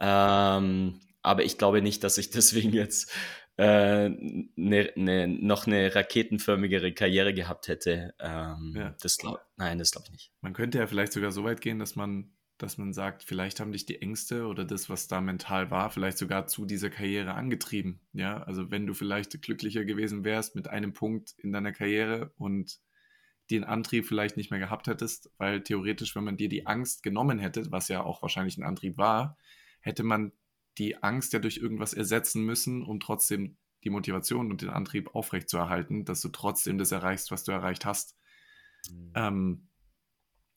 [0.00, 3.10] Ähm, aber ich glaube nicht, dass ich deswegen jetzt
[3.60, 8.14] äh, ne, ne, noch eine raketenförmigere Karriere gehabt hätte.
[8.18, 8.96] Ähm, ja.
[9.02, 10.32] das glaub, nein, das glaube ich nicht.
[10.40, 13.72] Man könnte ja vielleicht sogar so weit gehen, dass man, dass man sagt, vielleicht haben
[13.72, 18.00] dich die Ängste oder das, was da mental war, vielleicht sogar zu dieser Karriere angetrieben.
[18.14, 22.78] Ja, also wenn du vielleicht glücklicher gewesen wärst mit einem Punkt in deiner Karriere und
[23.50, 27.38] den Antrieb vielleicht nicht mehr gehabt hättest, weil theoretisch, wenn man dir die Angst genommen
[27.38, 29.36] hätte, was ja auch wahrscheinlich ein Antrieb war,
[29.80, 30.32] hätte man
[30.80, 36.06] die Angst ja durch irgendwas ersetzen müssen, um trotzdem die Motivation und den Antrieb aufrechtzuerhalten,
[36.06, 38.16] dass du trotzdem das erreichst, was du erreicht hast.
[38.90, 39.12] Mhm.
[39.14, 39.68] Ähm,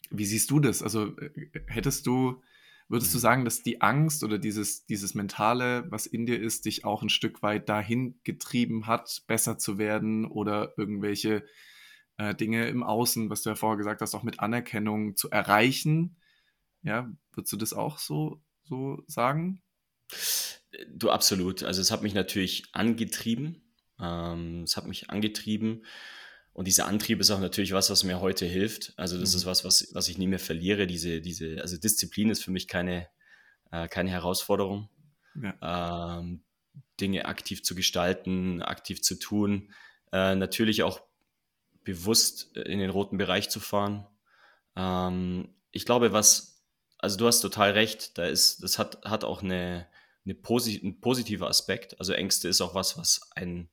[0.10, 0.82] wie siehst du das?
[0.82, 2.42] Also äh, hättest du,
[2.88, 3.16] würdest mhm.
[3.16, 7.04] du sagen, dass die Angst oder dieses, dieses Mentale, was in dir ist, dich auch
[7.04, 11.46] ein Stück weit dahin getrieben hat, besser zu werden oder irgendwelche
[12.16, 16.16] äh, Dinge im Außen, was du ja vorher gesagt hast, auch mit Anerkennung zu erreichen?
[16.82, 19.62] Ja, würdest du das auch so, so sagen?
[20.90, 21.64] Du absolut.
[21.64, 23.62] Also es hat mich natürlich angetrieben.
[24.00, 25.86] Ähm, es hat mich angetrieben.
[26.54, 28.94] Und dieser Antrieb ist auch natürlich was, was mir heute hilft.
[28.96, 29.38] Also das mhm.
[29.38, 30.88] ist was, was, was ich nie mehr verliere.
[30.88, 33.08] Diese, diese, also Disziplin ist für mich keine,
[33.72, 34.90] äh, keine Herausforderung.
[35.42, 36.20] Ja.
[36.20, 36.44] Ähm,
[37.00, 39.72] Dinge aktiv zu gestalten, aktiv zu tun.
[40.12, 41.02] Äh, natürlich auch
[41.84, 44.08] bewusst in den roten Bereich zu fahren.
[44.76, 46.64] Ähm, ich glaube, was,
[47.00, 49.88] also du hast total recht, da ist, das hat, hat auch eine,
[50.26, 52.00] eine posi ein positiver Aspekt.
[52.00, 53.70] Also Ängste ist auch was, was einen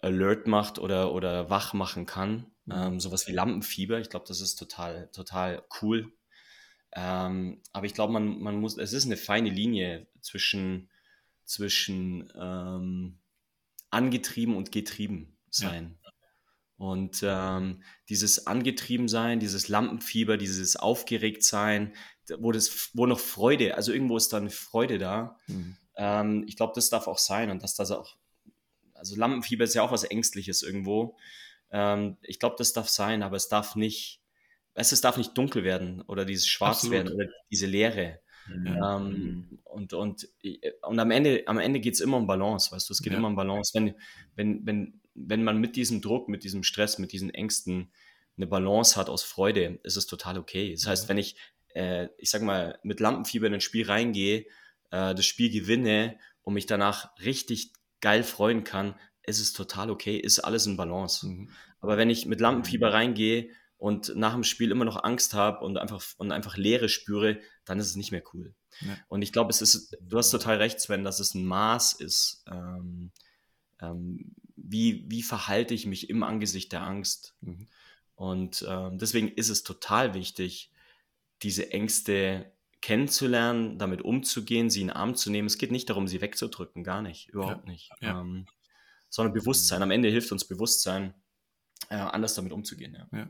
[0.00, 2.52] alert macht oder, oder wach machen kann.
[2.64, 2.72] Mhm.
[2.74, 3.98] Ähm, sowas wie Lampenfieber.
[4.00, 6.12] Ich glaube, das ist total, total cool.
[6.92, 10.90] Ähm, aber ich glaube, man, man muss, es ist eine feine Linie zwischen,
[11.44, 13.20] zwischen ähm,
[13.90, 15.98] angetrieben und getrieben sein.
[16.78, 16.86] Ja.
[16.86, 21.94] Und ähm, dieses Angetriebensein, dieses Lampenfieber, dieses Aufgeregtsein,
[22.38, 25.38] wo, das, wo noch Freude, also irgendwo ist da eine Freude da.
[25.46, 25.76] Mhm.
[25.96, 28.16] Ähm, ich glaube, das darf auch sein und dass das auch,
[28.94, 31.16] also Lampenfieber ist ja auch was Ängstliches irgendwo.
[31.70, 34.20] Ähm, ich glaube, das darf sein, aber es darf nicht,
[34.74, 36.92] es, es darf nicht dunkel werden oder dieses Schwarz Absolut.
[36.94, 38.20] werden oder diese Leere.
[38.48, 38.66] Mhm.
[38.66, 39.58] Ähm, mhm.
[39.64, 40.28] und, und,
[40.82, 43.18] und am Ende, am Ende geht es immer um Balance, weißt du, es geht ja.
[43.18, 43.72] immer um Balance.
[43.74, 43.94] Wenn,
[44.36, 47.92] wenn, wenn, wenn man mit diesem Druck, mit diesem Stress, mit diesen Ängsten
[48.36, 50.72] eine Balance hat aus Freude, ist es total okay.
[50.72, 51.36] Das heißt, wenn ich,
[51.74, 54.46] äh, ich sag mal, mit Lampenfieber in ein Spiel reingehe,
[54.90, 58.94] äh, das Spiel gewinne und mich danach richtig geil freuen kann,
[59.24, 61.26] ist es total okay, ist alles in Balance.
[61.26, 61.50] Mhm.
[61.80, 65.76] Aber wenn ich mit Lampenfieber reingehe und nach dem Spiel immer noch Angst habe und
[65.78, 68.54] einfach, und einfach Leere spüre, dann ist es nicht mehr cool.
[68.80, 68.96] Ja.
[69.08, 72.44] Und ich glaube, es ist, du hast total recht, Sven, dass es ein Maß ist.
[72.50, 73.12] Ähm,
[73.80, 77.36] ähm, wie, wie verhalte ich mich im Angesicht der Angst?
[77.40, 77.68] Mhm.
[78.14, 80.70] Und ähm, deswegen ist es total wichtig,
[81.42, 82.50] diese Ängste
[82.80, 85.46] kennenzulernen, damit umzugehen, sie in den Arm zu nehmen.
[85.46, 87.90] Es geht nicht darum, sie wegzudrücken, gar nicht, überhaupt ja, nicht.
[88.00, 88.20] Ja.
[88.20, 88.46] Ähm,
[89.08, 89.82] sondern Bewusstsein.
[89.82, 91.14] Am Ende hilft uns Bewusstsein,
[91.90, 92.94] äh, anders damit umzugehen.
[92.94, 93.28] Ja, ja.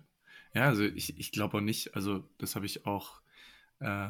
[0.55, 3.21] ja also ich, ich glaube auch nicht, also das habe ich auch
[3.81, 4.09] äh,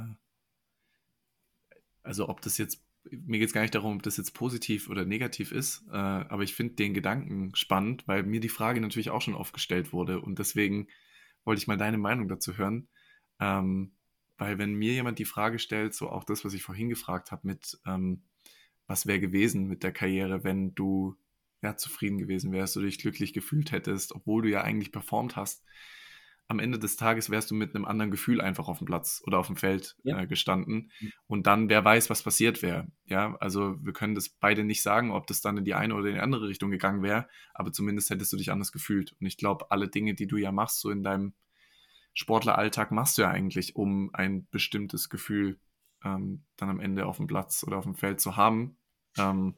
[2.08, 5.04] also ob das jetzt, mir geht es gar nicht darum, ob das jetzt positiv oder
[5.04, 9.22] negativ ist, äh, aber ich finde den Gedanken spannend, weil mir die Frage natürlich auch
[9.22, 10.88] schon oft gestellt wurde und deswegen
[11.44, 12.88] wollte ich mal deine Meinung dazu hören.
[13.40, 13.92] Ähm,
[14.36, 17.46] weil wenn mir jemand die Frage stellt, so auch das, was ich vorhin gefragt habe,
[17.46, 18.22] mit ähm,
[18.86, 21.16] was wäre gewesen mit der Karriere, wenn du
[21.62, 25.64] ja zufrieden gewesen wärst oder dich glücklich gefühlt hättest, obwohl du ja eigentlich performt hast,
[26.48, 29.38] am Ende des Tages wärst du mit einem anderen Gefühl einfach auf dem Platz oder
[29.38, 30.18] auf dem Feld ja.
[30.18, 30.90] äh, gestanden.
[30.98, 31.12] Mhm.
[31.26, 32.88] Und dann, wer weiß, was passiert wäre.
[33.04, 36.08] Ja, also wir können das beide nicht sagen, ob das dann in die eine oder
[36.08, 39.14] in die andere Richtung gegangen wäre, aber zumindest hättest du dich anders gefühlt.
[39.20, 41.34] Und ich glaube, alle Dinge, die du ja machst, so in deinem
[42.14, 45.60] Sportleralltag, machst du ja eigentlich, um ein bestimmtes Gefühl
[46.02, 48.78] ähm, dann am Ende auf dem Platz oder auf dem Feld zu haben.
[49.18, 49.54] Ähm,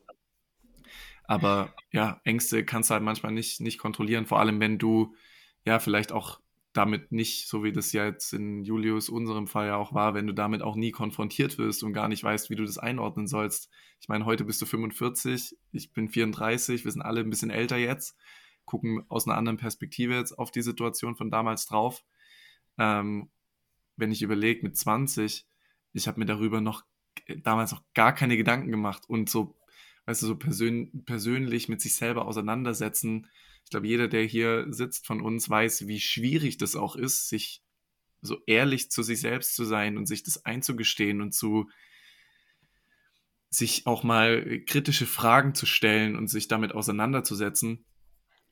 [1.24, 5.14] aber ja, Ängste kannst du halt manchmal nicht, nicht kontrollieren, vor allem wenn du
[5.64, 6.40] ja vielleicht auch
[6.72, 10.26] damit nicht, so wie das ja jetzt in Julius unserem Fall ja auch war, wenn
[10.26, 13.70] du damit auch nie konfrontiert wirst und gar nicht weißt, wie du das einordnen sollst.
[14.00, 17.76] Ich meine, heute bist du 45, ich bin 34, wir sind alle ein bisschen älter
[17.76, 18.16] jetzt,
[18.64, 22.04] gucken aus einer anderen Perspektive jetzt auf die Situation von damals drauf.
[22.78, 23.30] Ähm,
[23.96, 25.46] wenn ich überlege, mit 20,
[25.92, 26.84] ich habe mir darüber noch
[27.42, 29.56] damals noch gar keine Gedanken gemacht und so,
[30.06, 33.26] weißt du, so persön persönlich mit sich selber auseinandersetzen,
[33.64, 37.62] ich glaube, jeder, der hier sitzt von uns, weiß, wie schwierig das auch ist, sich
[38.20, 41.68] so ehrlich zu sich selbst zu sein und sich das einzugestehen und zu
[43.48, 47.84] sich auch mal kritische Fragen zu stellen und sich damit auseinanderzusetzen.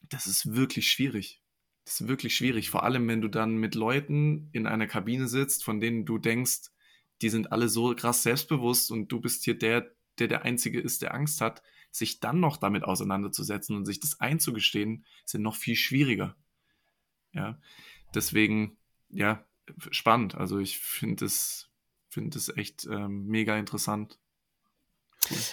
[0.09, 1.43] Das ist wirklich schwierig.
[1.85, 5.65] Das ist wirklich schwierig, vor allem wenn du dann mit Leuten in einer Kabine sitzt,
[5.65, 6.71] von denen du denkst,
[7.23, 11.03] die sind alle so krass selbstbewusst und du bist hier der, der der Einzige ist,
[11.03, 11.63] der Angst hat
[11.99, 16.37] sich dann noch damit auseinanderzusetzen und sich das einzugestehen, ja noch viel schwieriger.
[17.33, 17.59] Ja,
[18.15, 18.79] deswegen,
[19.11, 19.45] ja,
[19.91, 20.35] spannend.
[20.35, 21.69] Also ich finde es,
[22.09, 24.19] finde echt ähm, mega interessant.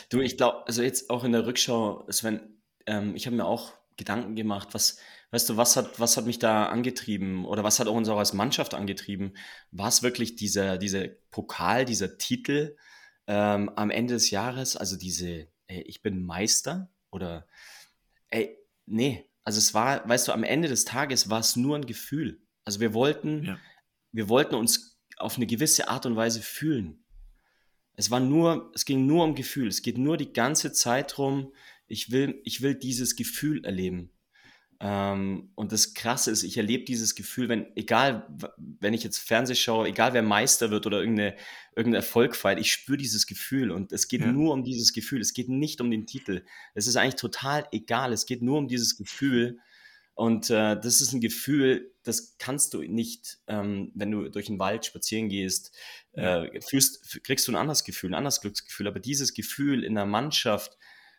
[0.09, 3.73] Du, ich glaube, also jetzt auch in der Rückschau, Sven, ähm, ich habe mir auch
[3.97, 4.99] Gedanken gemacht, was,
[5.31, 8.33] weißt du, was hat, was hat mich da angetrieben oder was hat uns auch als
[8.33, 9.35] Mannschaft angetrieben?
[9.71, 12.75] War es wirklich dieser, dieser Pokal, dieser Titel
[13.27, 17.47] ähm, am Ende des Jahres, also diese, ey, ich bin Meister oder
[18.29, 21.85] ey, nee, also es war, weißt du, am Ende des Tages war es nur ein
[21.85, 22.41] Gefühl.
[22.63, 23.59] Also wir wollten, ja.
[24.11, 27.05] wir wollten uns auf eine gewisse Art und Weise fühlen.
[27.93, 29.67] Es war nur, es ging nur um Gefühl.
[29.67, 31.53] Es geht nur die ganze Zeit darum,
[31.87, 34.11] ich will, ich will dieses Gefühl erleben.
[34.79, 39.55] Ähm, und das Krasse ist, ich erlebe dieses Gefühl, wenn, egal, wenn ich jetzt Fernseh
[39.55, 41.35] schaue, egal wer Meister wird oder irgendeine,
[41.75, 44.31] irgendein Erfolg feiert, ich spüre dieses Gefühl und es geht ja.
[44.31, 46.43] nur um dieses Gefühl, es geht nicht um den Titel.
[46.73, 49.59] Es ist eigentlich total egal, es geht nur um dieses Gefühl.
[50.13, 54.59] Und äh, das ist ein Gefühl, das kannst du nicht, ähm, wenn du durch den
[54.59, 55.75] Wald spazieren gehst,
[56.13, 60.05] äh, fühlst, kriegst du ein anderes Gefühl, ein anderes Glücksgefühl, aber dieses Gefühl in der
[60.05, 60.77] Mannschaft,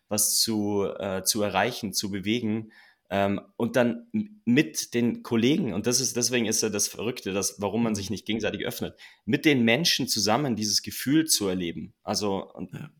[0.09, 2.73] was zu, äh, zu erreichen, zu bewegen,
[3.11, 4.09] ähm, und dann
[4.45, 8.11] mit den Kollegen, und das ist deswegen ist ja das Verrückte, dass, warum man sich
[8.11, 11.95] nicht gegenseitig öffnet, mit den Menschen zusammen dieses Gefühl zu erleben.
[12.03, 12.91] Also, ja.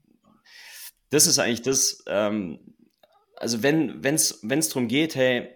[1.11, 2.75] das ist eigentlich das, ähm,
[3.37, 5.49] also wenn es darum geht, hey,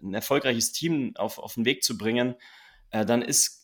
[0.00, 2.36] ein erfolgreiches Team auf, auf den Weg zu bringen,
[2.90, 3.58] äh, dann ist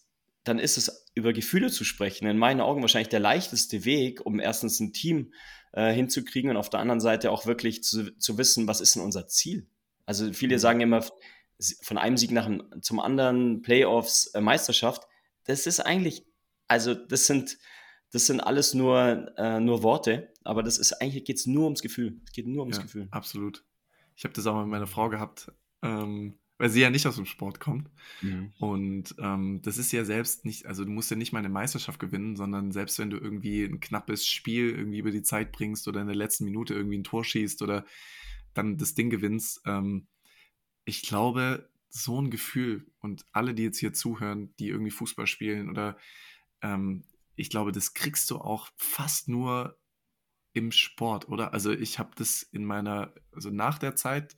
[0.45, 4.39] dann ist es über Gefühle zu sprechen, in meinen Augen wahrscheinlich der leichteste Weg, um
[4.39, 5.33] erstens ein Team
[5.73, 9.03] äh, hinzukriegen und auf der anderen Seite auch wirklich zu, zu wissen, was ist denn
[9.03, 9.67] unser Ziel?
[10.07, 10.61] Also viele mhm.
[10.61, 11.05] sagen immer
[11.83, 15.03] von einem Sieg nach dem, zum anderen Playoffs, äh, Meisterschaft.
[15.45, 16.25] Das ist eigentlich,
[16.69, 17.59] also das sind,
[18.11, 21.83] das sind alles nur, äh, nur Worte, aber das ist eigentlich geht es nur ums
[21.83, 22.21] Gefühl.
[22.27, 23.09] Es geht nur ums ja, Gefühl.
[23.11, 23.65] Absolut.
[24.17, 25.51] Ich habe das auch mal mit meiner Frau gehabt,
[25.83, 27.91] ähm, weil sie ja nicht aus dem Sport kommt.
[28.23, 28.53] Mhm.
[28.59, 31.99] Und ähm, das ist ja selbst nicht, also du musst ja nicht mal eine Meisterschaft
[31.99, 36.01] gewinnen, sondern selbst wenn du irgendwie ein knappes Spiel irgendwie über die Zeit bringst oder
[36.01, 37.85] in der letzten Minute irgendwie ein Tor schießt oder
[38.55, 39.63] dann das Ding gewinnst.
[39.67, 40.07] Ähm,
[40.85, 45.71] ich glaube, so ein Gefühl und alle, die jetzt hier zuhören, die irgendwie Fußball spielen
[45.71, 45.97] oder
[46.61, 47.05] ähm,
[47.37, 49.79] ich glaube, das kriegst du auch fast nur
[50.53, 51.53] im Sport, oder?
[51.53, 54.37] Also ich habe das in meiner, also nach der Zeit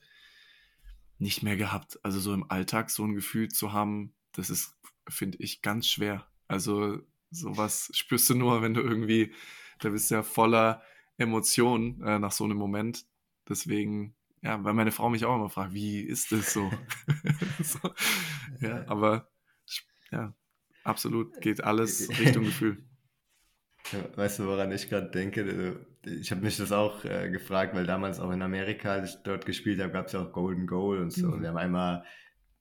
[1.19, 1.99] nicht mehr gehabt.
[2.03, 4.75] Also so im Alltag so ein Gefühl zu haben, das ist,
[5.07, 6.27] finde ich, ganz schwer.
[6.47, 6.99] Also
[7.31, 9.33] sowas spürst du nur, wenn du irgendwie,
[9.79, 10.81] da bist du ja voller
[11.17, 13.05] Emotionen äh, nach so einem Moment.
[13.49, 16.71] Deswegen, ja, weil meine Frau mich auch immer fragt, wie ist das so?
[17.63, 17.79] so
[18.59, 19.29] ja, aber
[20.11, 20.33] ja,
[20.83, 22.83] absolut geht alles Richtung Gefühl.
[23.91, 25.85] Ja, weißt du, woran ich gerade denke?
[26.03, 29.45] Ich habe mich das auch äh, gefragt, weil damals auch in Amerika, als ich dort
[29.45, 31.27] gespielt habe, gab es ja auch Golden Goal und so.
[31.27, 31.33] Mhm.
[31.33, 32.03] Und wir haben einmal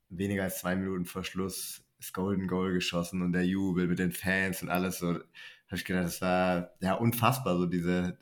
[0.08, 4.12] weniger als zwei Minuten vor Schluss das Golden Goal geschossen und der Jubel mit den
[4.12, 5.14] Fans und alles so.
[5.68, 8.18] Habe ich gedacht, das war ja unfassbar, so diese,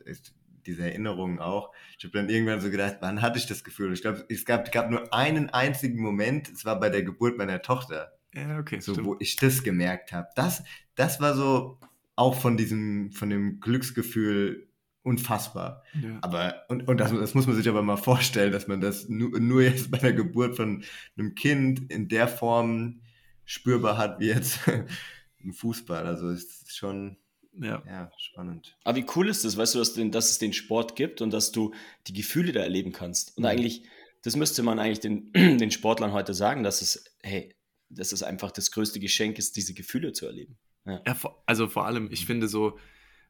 [0.66, 1.72] diese Erinnerungen auch.
[1.98, 3.92] Ich habe dann irgendwann so gedacht, wann hatte ich das Gefühl?
[3.92, 7.62] Ich glaube, es gab, gab nur einen einzigen Moment, es war bei der Geburt meiner
[7.62, 8.12] Tochter.
[8.34, 8.80] Ja, okay.
[8.80, 9.06] So, stimmt.
[9.06, 10.28] wo ich das gemerkt habe.
[10.34, 11.78] Das, das war so
[12.16, 14.68] auch von diesem, von dem Glücksgefühl
[15.02, 15.82] unfassbar.
[16.02, 16.18] Ja.
[16.22, 19.38] Aber, und, und das, das muss man sich aber mal vorstellen, dass man das nur,
[19.38, 20.82] nur jetzt bei der Geburt von
[21.16, 23.00] einem Kind in der Form
[23.44, 24.60] spürbar hat wie jetzt
[25.38, 26.06] im Fußball.
[26.06, 27.18] Also es ist schon
[27.60, 27.82] ja.
[27.86, 28.12] ja.
[28.18, 28.76] spannend.
[28.84, 31.32] Aber wie cool ist das, weißt du, dass, den, dass es den Sport gibt und
[31.32, 31.74] dass du
[32.06, 33.36] die Gefühle da erleben kannst.
[33.36, 33.50] Und mhm.
[33.50, 33.84] eigentlich,
[34.22, 37.54] das müsste man eigentlich den, den Sportlern heute sagen, dass es, hey,
[37.88, 40.58] dass es einfach das größte Geschenk ist, diese Gefühle zu erleben.
[40.84, 41.02] Ja.
[41.06, 42.78] ja also vor allem, ich finde so,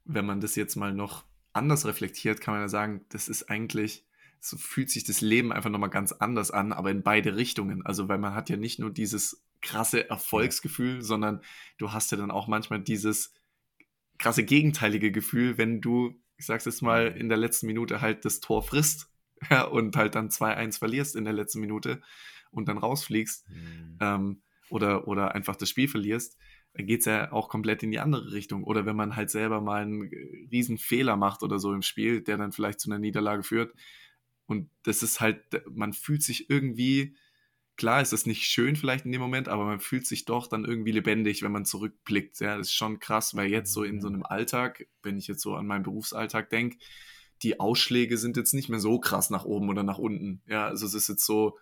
[0.05, 4.05] wenn man das jetzt mal noch anders reflektiert, kann man ja sagen, das ist eigentlich,
[4.41, 7.85] so fühlt sich das Leben einfach nochmal ganz anders an, aber in beide Richtungen.
[7.87, 11.41] Also, weil man hat ja nicht nur dieses krasse Erfolgsgefühl, sondern
[11.79, 13.33] du hast ja dann auch manchmal dieses
[14.19, 18.41] krasse gegenteilige Gefühl, wenn du, ich sag's jetzt mal, in der letzten Minute halt das
[18.41, 19.11] Tor frisst
[19.51, 22.01] ja, und halt dann 2-1 verlierst in der letzten Minute
[22.51, 23.99] und dann rausfliegst mhm.
[24.01, 26.39] ähm, oder, oder einfach das Spiel verlierst
[26.75, 28.65] dann geht es ja auch komplett in die andere Richtung.
[28.65, 32.21] Oder wenn man halt selber mal einen äh, riesen Fehler macht oder so im Spiel,
[32.21, 33.73] der dann vielleicht zu einer Niederlage führt.
[34.47, 35.41] Und das ist halt,
[35.71, 37.17] man fühlt sich irgendwie,
[37.77, 40.64] klar ist das nicht schön vielleicht in dem Moment, aber man fühlt sich doch dann
[40.64, 42.41] irgendwie lebendig, wenn man zurückblickt.
[42.41, 45.43] Ja, das ist schon krass, weil jetzt so in so einem Alltag, wenn ich jetzt
[45.43, 46.79] so an meinen Berufsalltag denke,
[47.43, 50.41] die Ausschläge sind jetzt nicht mehr so krass nach oben oder nach unten.
[50.47, 51.59] Ja, also es ist jetzt so,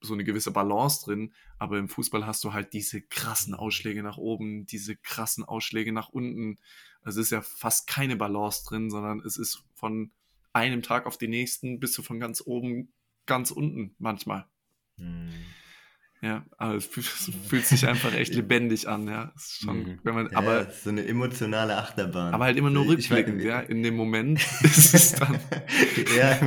[0.00, 4.18] so eine gewisse Balance drin, aber im Fußball hast du halt diese krassen Ausschläge nach
[4.18, 6.58] oben, diese krassen Ausschläge nach unten.
[7.02, 10.10] Also es ist ja fast keine Balance drin, sondern es ist von
[10.52, 12.92] einem Tag auf den nächsten bis zu von ganz oben
[13.26, 14.46] ganz unten manchmal.
[15.00, 15.30] Hm.
[16.22, 19.32] Ja, aber es fühlt sich einfach echt lebendig an, ja.
[19.38, 19.98] Schon, mhm.
[20.02, 22.34] wenn man, ja, aber so eine emotionale Achterbahn.
[22.34, 23.60] Aber halt immer nur rückblickend, ja.
[23.60, 25.38] In dem Moment ist es dann.
[26.18, 26.38] ja,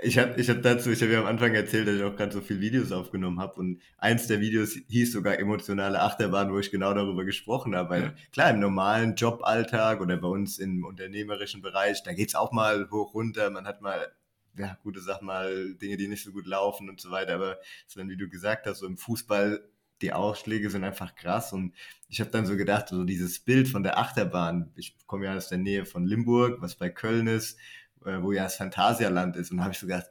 [0.00, 2.30] ich habe ich hab dazu, ich habe ja am Anfang erzählt, dass ich auch gerade
[2.30, 6.70] so viele Videos aufgenommen habe und eins der Videos hieß sogar emotionale Achterbahn, wo ich
[6.70, 7.90] genau darüber gesprochen habe.
[7.90, 8.14] Weil ja.
[8.32, 13.12] klar, im normalen Joballtag oder bei uns im unternehmerischen Bereich, da geht's auch mal hoch
[13.12, 14.06] runter, man hat mal
[14.56, 17.34] ja, gute Sachen mal, Dinge, die nicht so gut laufen und so weiter.
[17.34, 19.68] Aber Sven, wie du gesagt hast, so im Fußball,
[20.00, 21.52] die Ausschläge sind einfach krass.
[21.52, 21.74] Und
[22.08, 25.48] ich habe dann so gedacht, so dieses Bild von der Achterbahn, ich komme ja aus
[25.48, 27.58] der Nähe von Limburg, was bei Köln ist,
[28.04, 29.50] äh, wo ja das Phantasialand ist.
[29.50, 30.10] Und da habe ich so gedacht,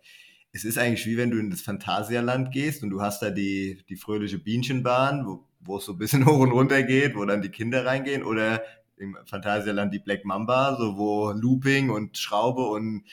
[0.51, 3.83] es ist eigentlich wie wenn du in das Phantasialand gehst und du hast da die,
[3.89, 7.41] die fröhliche Bienchenbahn, wo, wo es so ein bisschen hoch und runter geht, wo dann
[7.41, 8.61] die Kinder reingehen, oder
[8.97, 13.03] im Phantasialand die Black Mamba, so wo Looping und Schraube und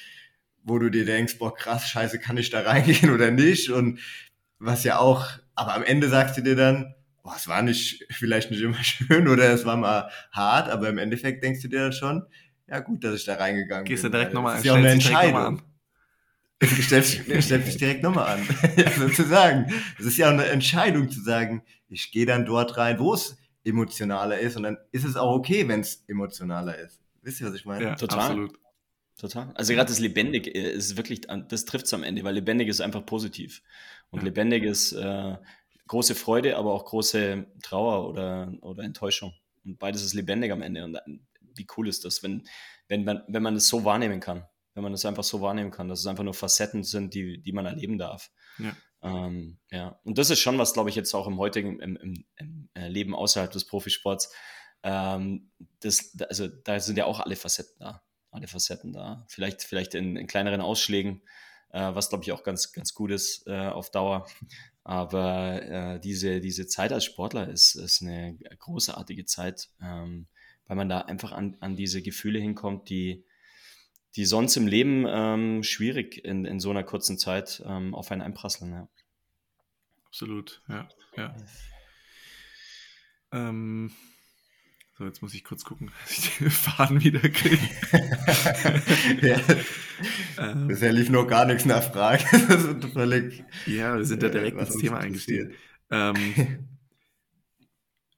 [0.62, 3.70] wo du dir denkst, boah, krass, scheiße, kann ich da reingehen oder nicht?
[3.70, 4.00] Und
[4.58, 8.50] was ja auch, aber am Ende sagst du dir dann, boah, es war nicht, vielleicht
[8.50, 11.92] nicht immer schön oder es war mal hart, aber im Endeffekt denkst du dir dann
[11.92, 12.22] schon,
[12.68, 14.12] ja gut, dass ich da reingegangen Gehst bin.
[14.12, 14.58] Gehst du direkt nochmal an.
[14.58, 15.62] Das ist ja auch eine Entscheidung.
[16.60, 18.46] Du stellst, stellst dich direkt nochmal an,
[18.76, 19.72] ja, sozusagen.
[19.98, 23.38] Es ist ja auch eine Entscheidung zu sagen, ich gehe dann dort rein, wo es
[23.64, 27.00] emotionaler ist und dann ist es auch okay, wenn es emotionaler ist.
[27.22, 27.84] Wisst ihr, was ich meine?
[27.84, 28.20] Ja, total.
[28.20, 28.58] Absolut.
[29.20, 29.52] Total.
[29.54, 32.80] Also gerade das Lebendig äh, ist wirklich, das trifft es am Ende, weil lebendig ist
[32.80, 33.62] einfach positiv.
[34.08, 34.24] Und ja.
[34.24, 35.36] lebendig ist äh,
[35.88, 39.34] große Freude, aber auch große Trauer oder, oder Enttäuschung.
[39.62, 40.84] Und beides ist lebendig am Ende.
[40.84, 41.00] Und äh,
[41.54, 42.48] wie cool ist das, wenn,
[42.88, 44.46] wenn, man, wenn man es so wahrnehmen kann.
[44.72, 47.52] Wenn man es einfach so wahrnehmen kann, dass es einfach nur Facetten sind, die, die
[47.52, 48.30] man erleben darf.
[48.56, 48.74] Ja.
[49.02, 50.00] Ähm, ja.
[50.04, 52.88] Und das ist schon was, glaube ich, jetzt auch im heutigen im, im, im äh,
[52.88, 54.32] Leben außerhalb des Profisports.
[54.82, 55.50] Ähm,
[55.80, 59.24] das, also da sind ja auch alle Facetten da alle Facetten da.
[59.28, 61.22] Vielleicht, vielleicht in, in kleineren Ausschlägen,
[61.70, 64.26] äh, was glaube ich auch ganz, ganz gut ist äh, auf Dauer.
[64.84, 70.26] Aber äh, diese, diese Zeit als Sportler ist, ist eine großartige Zeit, ähm,
[70.66, 73.24] weil man da einfach an, an diese Gefühle hinkommt, die,
[74.16, 78.22] die sonst im Leben ähm, schwierig in, in so einer kurzen Zeit ähm, auf einen
[78.22, 78.72] einprasseln.
[78.72, 78.88] Ja.
[80.06, 80.88] Absolut, ja.
[81.16, 81.36] ja.
[83.32, 83.92] Ähm,
[85.00, 87.56] so, jetzt muss ich kurz gucken, dass ich den Faden wieder kriege.
[89.26, 89.40] ja.
[90.38, 92.22] ähm, Bisher lief noch gar nichts nach Frage.
[92.92, 95.54] völlig, ja, wir sind da direkt ins Thema eingestiegen.
[95.90, 96.66] Ähm,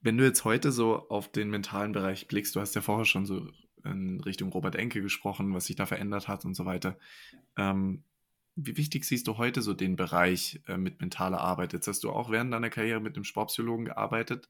[0.01, 3.27] wenn du jetzt heute so auf den mentalen Bereich blickst, du hast ja vorher schon
[3.27, 3.49] so
[3.85, 6.99] in Richtung Robert Enke gesprochen, was sich da verändert hat und so weiter.
[7.57, 8.03] Ähm,
[8.57, 11.75] wie wichtig siehst du heute so den Bereich äh, mit mentaler Arbeit?
[11.75, 14.49] Jetzt hast du auch während deiner Karriere mit einem Sportpsychologen gearbeitet.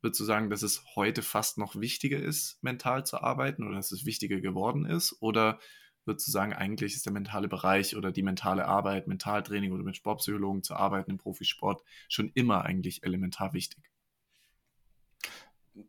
[0.00, 3.92] Würdest du sagen, dass es heute fast noch wichtiger ist, mental zu arbeiten oder dass
[3.92, 5.16] es wichtiger geworden ist?
[5.20, 5.58] Oder
[6.04, 9.96] würdest du sagen, eigentlich ist der mentale Bereich oder die mentale Arbeit, Mentaltraining oder mit
[9.96, 13.90] Sportpsychologen zu arbeiten im Profisport schon immer eigentlich elementar wichtig?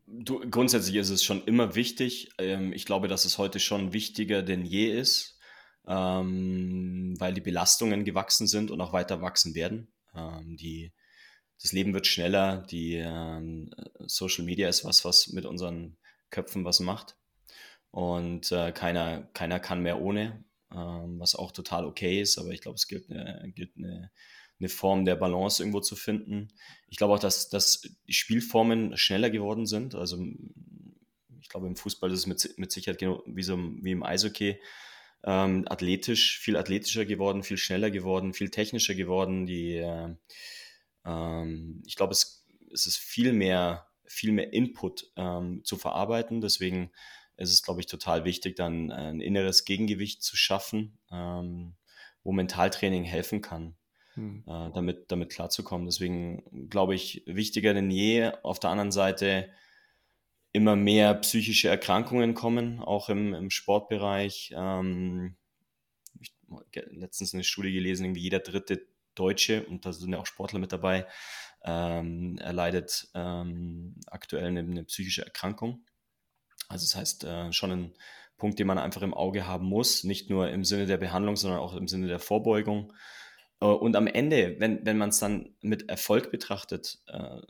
[0.07, 2.30] du, grundsätzlich ist es schon immer wichtig.
[2.38, 5.39] Ähm, ich glaube, dass es heute schon wichtiger denn je ist,
[5.88, 9.91] ähm, weil die Belastungen gewachsen sind und auch weiter wachsen werden.
[10.14, 10.91] Ähm, die,
[11.62, 13.70] das Leben wird schneller, die ähm,
[14.07, 15.97] Social Media ist was, was mit unseren
[16.30, 17.18] Köpfen was macht.
[17.91, 22.62] Und äh, keiner, keiner kann mehr ohne, ähm, was auch total okay ist, aber ich
[22.62, 24.12] glaube, es gilt eine, gilt eine,
[24.60, 26.49] eine Form der Balance irgendwo zu finden.
[26.88, 29.95] Ich glaube auch, dass, dass die Spielformen schneller geworden sind.
[29.95, 30.24] Also
[31.41, 34.60] ich glaube, im Fußball ist es mit, mit Sicherheit genau wie, so, wie im Eishockey.
[35.24, 39.45] Ähm, athletisch, viel athletischer geworden, viel schneller geworden, viel technischer geworden.
[39.45, 40.16] Die, äh,
[41.06, 46.41] ähm, ich glaube, es, es ist viel mehr, viel mehr Input ähm, zu verarbeiten.
[46.41, 46.91] Deswegen
[47.38, 51.76] ist es, glaube ich, total wichtig, dann ein inneres Gegengewicht zu schaffen, ähm,
[52.24, 53.76] wo Mentaltraining helfen kann,
[54.16, 54.43] hm.
[54.45, 55.86] äh, damit, damit klarzukommen.
[55.86, 58.32] Deswegen glaube ich, wichtiger denn je.
[58.43, 59.50] Auf der anderen Seite
[60.52, 64.54] immer mehr psychische Erkrankungen kommen, auch im, im Sportbereich.
[64.56, 65.38] Ähm,
[66.20, 68.89] ich habe letztens eine Studie gelesen, irgendwie jeder dritte
[69.20, 71.06] Deutsche, und da sind ja auch Sportler mit dabei,
[71.64, 75.86] ähm, erleidet ähm, aktuell eine, eine, psychische Erkrankung.
[76.70, 77.94] Also das heißt äh, schon ein
[78.38, 81.60] Punkt, den man einfach im Auge haben muss, nicht nur im Sinne der Behandlung, sondern
[81.60, 82.94] auch im Sinne der Vorbeugung.
[83.60, 87.42] Äh, und am Ende, wenn, wenn man es dann mit Erfolg betrachtet, äh,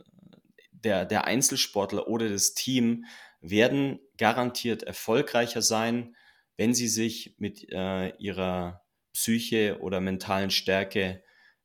[0.72, 3.04] der, der Einzelsportler oder das Team
[3.40, 6.16] werden garantiert erfolgreicher sein,
[6.56, 11.22] wenn sie sich mit äh, ihrer Psyche oder mentalen Stärke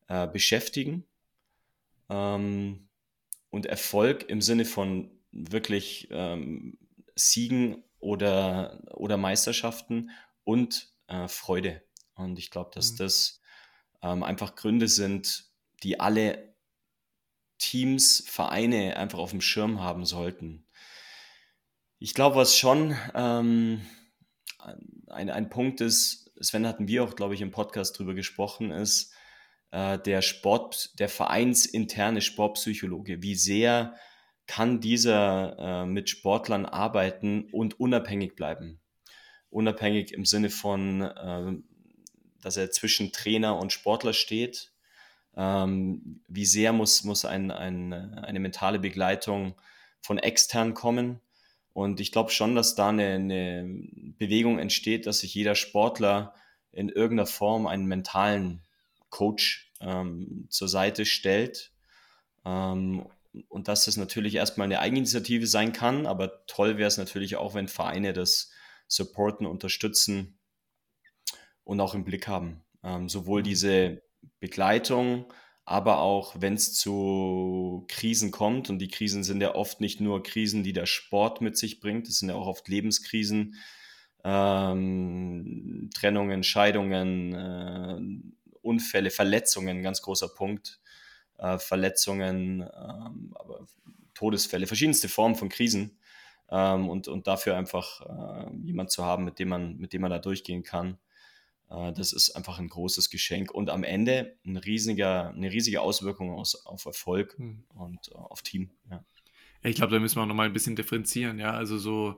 [0.08, 1.06] äh, beschäftigen.
[2.10, 2.90] Ähm,
[3.50, 6.78] und Erfolg im Sinne von wirklich ähm,
[7.16, 10.12] Siegen oder, oder Meisterschaften
[10.44, 11.82] und äh, Freude.
[12.16, 12.98] Und ich glaube, dass mhm.
[12.98, 13.42] das
[14.02, 15.50] ähm, einfach Gründe sind,
[15.84, 16.56] die alle
[17.58, 20.68] Teams, Vereine einfach auf dem Schirm haben sollten.
[22.00, 23.82] Ich glaube, was schon ähm,
[25.08, 29.14] ein, ein Punkt ist, Sven hatten wir auch, glaube ich, im Podcast drüber gesprochen, ist
[29.76, 33.22] äh, der Sport, der vereinsinterne Sportpsychologe.
[33.22, 33.96] Wie sehr
[34.48, 38.80] kann dieser äh, mit Sportlern arbeiten und unabhängig bleiben.
[39.50, 41.58] Unabhängig im Sinne von, äh,
[42.42, 44.72] dass er zwischen Trainer und Sportler steht.
[45.36, 49.56] Ähm, wie sehr muss, muss ein, ein, eine mentale Begleitung
[50.00, 51.20] von extern kommen?
[51.74, 53.66] Und ich glaube schon, dass da eine, eine
[54.18, 56.34] Bewegung entsteht, dass sich jeder Sportler
[56.72, 58.62] in irgendeiner Form einen mentalen
[59.10, 61.72] Coach ähm, zur Seite stellt
[62.46, 63.08] ähm,
[63.50, 67.54] und dass das natürlich erstmal eine Eigeninitiative sein kann, aber toll wäre es natürlich auch,
[67.54, 68.52] wenn Vereine das
[68.88, 70.38] supporten, unterstützen
[71.64, 72.64] und auch im Blick haben.
[72.84, 73.46] Ähm, sowohl mhm.
[73.46, 74.02] diese
[74.40, 75.34] Begleitung,
[75.66, 80.22] aber auch wenn es zu Krisen kommt, und die Krisen sind ja oft nicht nur
[80.24, 83.56] Krisen, die der Sport mit sich bringt, es sind ja auch oft Lebenskrisen,
[84.24, 90.80] ähm, Trennungen, Scheidungen, äh, Unfälle, Verletzungen, ganz großer Punkt
[91.38, 93.36] äh, Verletzungen, ähm,
[94.14, 95.98] Todesfälle, verschiedenste Formen von Krisen.
[96.50, 100.12] Ähm, und, und dafür einfach äh, jemand zu haben, mit dem man, mit dem man
[100.12, 100.98] da durchgehen kann.
[101.70, 106.32] Äh, das ist einfach ein großes Geschenk und am Ende ein riesiger, eine riesige Auswirkung
[106.32, 107.64] aus, auf Erfolg hm.
[107.74, 108.70] und äh, auf Team.
[108.92, 109.04] Ja.
[109.64, 111.52] Ich glaube, da müssen wir auch nochmal ein bisschen differenzieren, ja.
[111.52, 112.18] Also so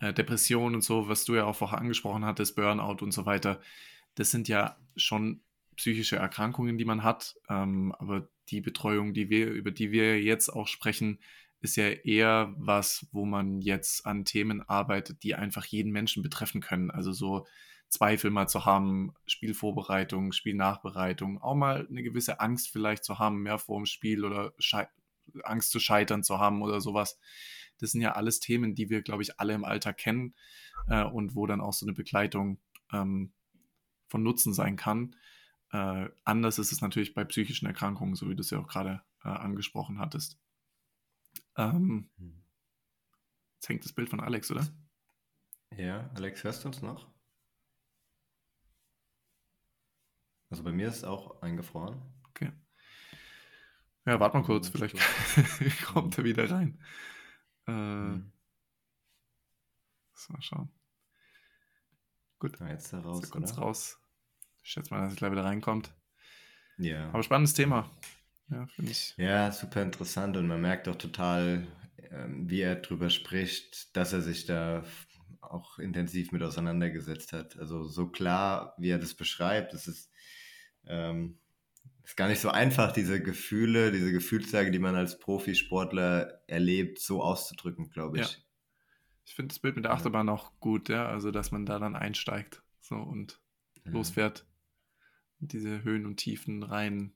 [0.00, 3.60] äh, Depression und so, was du ja auch vorher angesprochen hattest, Burnout und so weiter,
[4.14, 5.42] das sind ja schon
[5.76, 7.36] psychische Erkrankungen, die man hat.
[7.48, 11.18] Ähm, aber die Betreuung, die wir, über die wir jetzt auch sprechen,
[11.60, 16.60] ist ja eher was, wo man jetzt an Themen arbeitet, die einfach jeden Menschen betreffen
[16.60, 16.90] können.
[16.90, 17.46] Also so
[17.88, 23.58] Zweifel mal zu haben, Spielvorbereitung, Spielnachbereitung, auch mal eine gewisse Angst vielleicht zu haben, mehr
[23.58, 24.52] vor dem Spiel oder
[25.44, 27.18] Angst zu scheitern zu haben oder sowas.
[27.78, 30.34] Das sind ja alles Themen, die wir, glaube ich, alle im Alltag kennen
[30.88, 32.58] äh, und wo dann auch so eine Begleitung
[32.92, 33.32] ähm,
[34.08, 35.14] von Nutzen sein kann.
[35.72, 39.02] Äh, anders ist es natürlich bei psychischen Erkrankungen, so wie du es ja auch gerade
[39.24, 40.38] äh, angesprochen hattest.
[41.56, 42.42] Ähm, hm.
[43.56, 44.66] jetzt hängt das Bild von Alex, oder?
[45.76, 47.10] Ja, Alex, hörst du uns noch?
[50.50, 52.00] Also bei mir ist es auch eingefroren.
[52.30, 52.52] Okay.
[54.04, 54.96] Ja, warte mal kurz, vielleicht
[55.86, 56.80] kommt er wieder rein.
[57.66, 58.32] Äh, hm.
[60.28, 60.70] mal schauen.
[62.38, 62.60] Gut.
[62.60, 63.28] Ja, jetzt da raus.
[63.30, 63.98] Kurz raus.
[64.66, 65.94] Ich schätze mal, dass es gleich wieder reinkommt.
[66.76, 67.08] Ja.
[67.10, 67.88] Aber spannendes Thema.
[68.50, 69.14] Ja, finde ich.
[69.16, 71.68] Ja, super interessant und man merkt auch total,
[72.10, 74.82] ähm, wie er drüber spricht, dass er sich da
[75.40, 77.56] auch intensiv mit auseinandergesetzt hat.
[77.60, 80.10] Also so klar, wie er das beschreibt, das ist,
[80.88, 81.38] ähm,
[82.02, 87.22] ist gar nicht so einfach, diese Gefühle, diese Gefühlslage, die man als Profisportler erlebt, so
[87.22, 88.32] auszudrücken, glaube ich.
[88.32, 88.38] Ja.
[89.26, 91.94] Ich finde das Bild mit der Achterbahn auch gut, ja, also dass man da dann
[91.94, 93.40] einsteigt so und
[93.84, 93.92] ja.
[93.92, 94.44] losfährt.
[95.40, 97.12] Diese Höhen und Tiefen rein.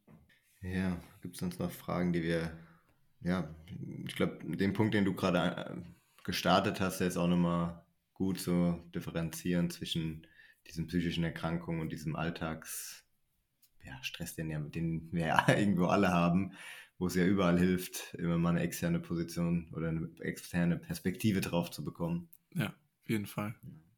[0.63, 2.57] Ja, gibt es sonst noch Fragen, die wir,
[3.23, 3.55] ja,
[4.07, 5.83] ich glaube, den Punkt, den du gerade äh,
[6.25, 10.27] gestartet hast, der ist auch nochmal gut zu differenzieren zwischen
[10.67, 13.05] diesen psychischen Erkrankungen und diesem Alltags,
[13.83, 16.53] ja, Stress, den, ja, den wir ja irgendwo alle haben,
[16.99, 21.71] wo es ja überall hilft, immer mal eine externe Position oder eine externe Perspektive drauf
[21.71, 22.29] zu bekommen.
[22.55, 23.55] Ja, auf jeden Fall.
[23.63, 23.90] Ah,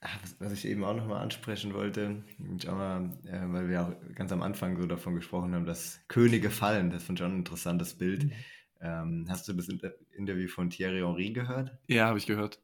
[0.00, 2.22] was, was ich eben auch nochmal ansprechen wollte,
[2.66, 6.90] mal, äh, weil wir auch ganz am Anfang so davon gesprochen haben, dass Könige fallen,
[6.90, 8.24] das fand ich auch ein interessantes Bild.
[8.24, 8.32] Mhm.
[8.80, 11.76] Ähm, hast du das Inter Interview von Thierry Henry gehört?
[11.88, 12.60] Ja, habe ich gehört.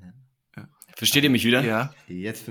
[0.00, 0.12] Ja.
[0.56, 0.68] Ja.
[0.96, 1.64] Versteht ihr mich wieder?
[1.64, 1.92] Ja.
[2.06, 2.48] Jetzt,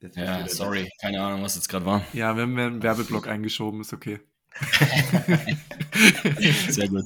[0.00, 0.90] jetzt ja, sorry, das.
[1.00, 2.04] keine Ahnung, was jetzt gerade war.
[2.12, 4.20] Ja, wir haben einen Werbeblock eingeschoben, ist okay.
[6.68, 7.04] Sehr gut.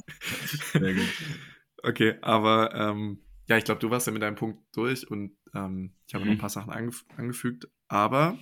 [0.73, 1.07] Sehr gut.
[1.81, 5.93] Okay, aber ähm, ja, ich glaube, du warst ja mit deinem Punkt durch und ähm,
[6.07, 6.31] ich habe mhm.
[6.31, 7.67] noch ein paar Sachen angef angefügt.
[7.87, 8.37] Aber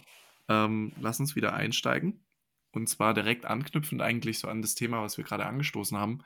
[0.50, 2.26] ähm, lass uns wieder einsteigen.
[2.72, 6.24] Und zwar direkt anknüpfend eigentlich so an das Thema, was wir gerade angestoßen haben.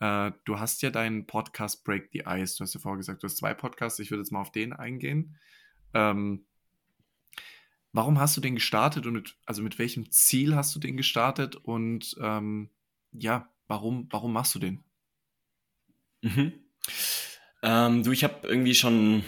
[0.00, 2.56] Äh, du hast ja deinen Podcast Break the Ice.
[2.56, 3.98] Du hast ja vorher gesagt, du hast zwei Podcasts.
[3.98, 5.36] Ich würde jetzt mal auf den eingehen.
[5.94, 6.44] Ähm,
[7.92, 11.56] warum hast du den gestartet und mit, also mit welchem Ziel hast du den gestartet
[11.56, 12.70] und ähm,
[13.12, 14.84] ja, warum, warum machst du den?
[16.22, 16.52] Mhm.
[17.62, 19.24] Ähm, du, ich habe irgendwie schon,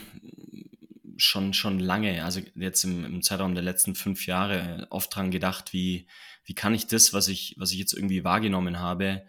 [1.31, 5.73] schon, schon lange, also jetzt im, im Zeitraum der letzten fünf Jahre, oft dran gedacht,
[5.73, 6.07] wie,
[6.45, 9.23] wie kann ich das, was ich, was ich jetzt irgendwie wahrgenommen habe,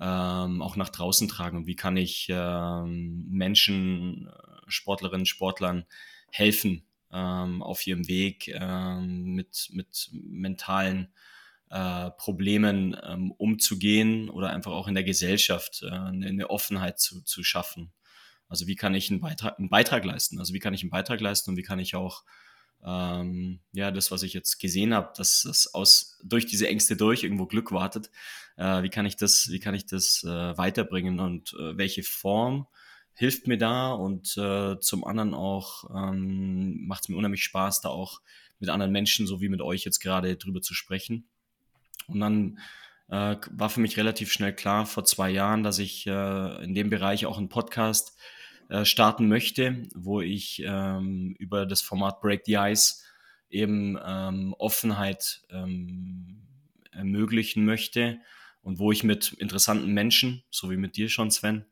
[0.00, 4.28] ähm, auch nach draußen tragen und wie kann ich ähm, Menschen,
[4.66, 5.86] Sportlerinnen, Sportlern
[6.30, 11.08] helfen ähm, auf ihrem Weg ähm, mit, mit mentalen
[11.70, 17.42] äh, Problemen ähm, umzugehen oder einfach auch in der Gesellschaft äh, eine Offenheit zu, zu
[17.44, 17.92] schaffen.
[18.48, 20.38] Also wie kann ich einen Beitrag, einen Beitrag leisten?
[20.38, 22.24] Also wie kann ich einen Beitrag leisten und wie kann ich auch
[22.84, 27.24] ähm, ja das, was ich jetzt gesehen habe, dass das aus durch diese Ängste durch
[27.24, 28.10] irgendwo Glück wartet.
[28.56, 32.66] Äh, wie kann ich das, wie kann ich das äh, weiterbringen und äh, welche Form
[33.14, 37.88] hilft mir da und äh, zum anderen auch ähm, macht es mir unheimlich Spaß, da
[37.88, 38.20] auch
[38.60, 41.28] mit anderen Menschen, so wie mit euch jetzt gerade drüber zu sprechen.
[42.06, 42.58] Und dann
[43.08, 46.90] äh, war für mich relativ schnell klar vor zwei Jahren, dass ich äh, in dem
[46.90, 48.16] Bereich auch einen Podcast
[48.68, 53.02] äh, starten möchte, wo ich ähm, über das Format Break the Ice
[53.50, 56.42] eben ähm, Offenheit ähm,
[56.92, 58.18] ermöglichen möchte
[58.62, 61.64] und wo ich mit interessanten Menschen, so wie mit dir schon, Sven,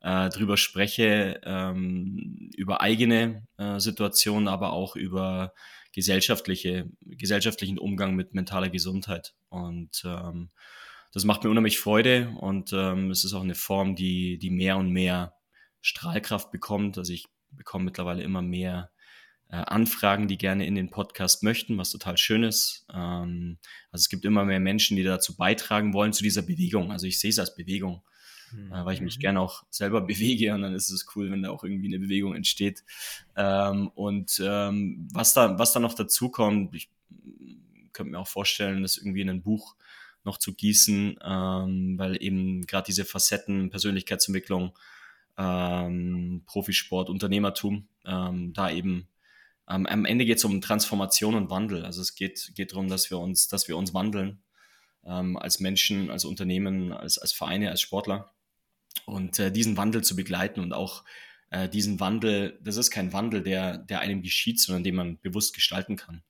[0.00, 5.52] äh, drüber spreche, ähm, über eigene äh, Situationen, aber auch über
[5.92, 9.34] gesellschaftliche, gesellschaftlichen Umgang mit mentaler Gesundheit.
[9.48, 10.50] Und ähm,
[11.12, 14.76] das macht mir unheimlich Freude und ähm, es ist auch eine Form, die, die mehr
[14.76, 15.34] und mehr
[15.80, 16.98] Strahlkraft bekommt.
[16.98, 18.90] Also ich bekomme mittlerweile immer mehr
[19.48, 22.86] äh, Anfragen, die gerne in den Podcast möchten, was total schön ist.
[22.92, 23.58] Ähm,
[23.90, 26.92] also es gibt immer mehr Menschen, die dazu beitragen wollen, zu dieser Bewegung.
[26.92, 28.02] Also ich sehe es als Bewegung,
[28.52, 28.72] mhm.
[28.72, 29.22] äh, weil ich mich mhm.
[29.22, 32.34] gerne auch selber bewege und dann ist es cool, wenn da auch irgendwie eine Bewegung
[32.34, 32.84] entsteht.
[33.36, 36.90] Ähm, und ähm, was, da, was da noch dazu kommt, ich
[37.92, 39.74] könnte mir auch vorstellen, das irgendwie in ein Buch
[40.22, 44.76] noch zu gießen, ähm, weil eben gerade diese Facetten, Persönlichkeitsentwicklung,
[45.40, 49.08] ähm, Profisport, Unternehmertum, ähm, da eben
[49.68, 51.84] ähm, am Ende geht es um Transformation und Wandel.
[51.84, 54.42] Also es geht, geht darum, dass wir uns, dass wir uns wandeln
[55.04, 58.32] ähm, als Menschen, als Unternehmen, als, als Vereine, als Sportler
[59.06, 61.04] und äh, diesen Wandel zu begleiten und auch
[61.50, 65.54] äh, diesen Wandel, das ist kein Wandel, der, der einem geschieht, sondern den man bewusst
[65.54, 66.22] gestalten kann.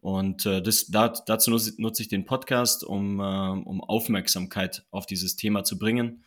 [0.00, 5.36] Und äh, das, da, dazu nutze, ich den Podcast, um, äh, um Aufmerksamkeit auf dieses
[5.36, 6.24] Thema zu bringen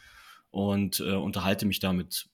[0.51, 2.29] und äh, unterhalte mich da mit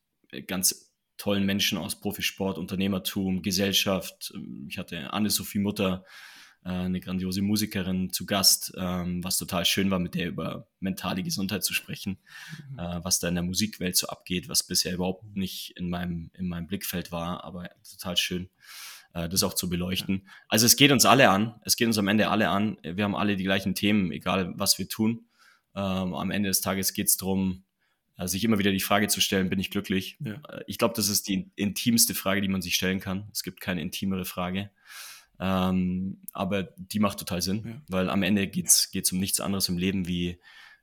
[0.47, 4.33] ganz tollen Menschen aus Profisport, Unternehmertum, Gesellschaft.
[4.67, 6.03] Ich hatte Anne-Sophie Mutter,
[6.65, 11.23] äh, eine grandiose Musikerin zu Gast, ähm, was total schön war, mit der über mentale
[11.23, 12.17] Gesundheit zu sprechen,
[12.71, 12.79] mhm.
[12.79, 16.47] äh, was da in der Musikwelt so abgeht, was bisher überhaupt nicht in meinem, in
[16.47, 18.49] meinem Blickfeld war, aber total schön
[19.13, 20.27] äh, das auch zu beleuchten.
[20.49, 22.77] Also es geht uns alle an, es geht uns am Ende alle an.
[22.83, 25.27] Wir haben alle die gleichen Themen, egal was wir tun.
[25.75, 27.74] Ähm, am Ende des Tages geht es darum, äh,
[28.17, 30.17] sich immer wieder die Frage zu stellen, bin ich glücklich?
[30.19, 30.35] Ja.
[30.49, 33.27] Äh, ich glaube, das ist die intimste Frage, die man sich stellen kann.
[33.31, 34.71] Es gibt keine intimere Frage.
[35.39, 37.81] Ähm, aber die macht total Sinn, ja.
[37.87, 40.39] weil am Ende geht es um nichts anderes im Leben wie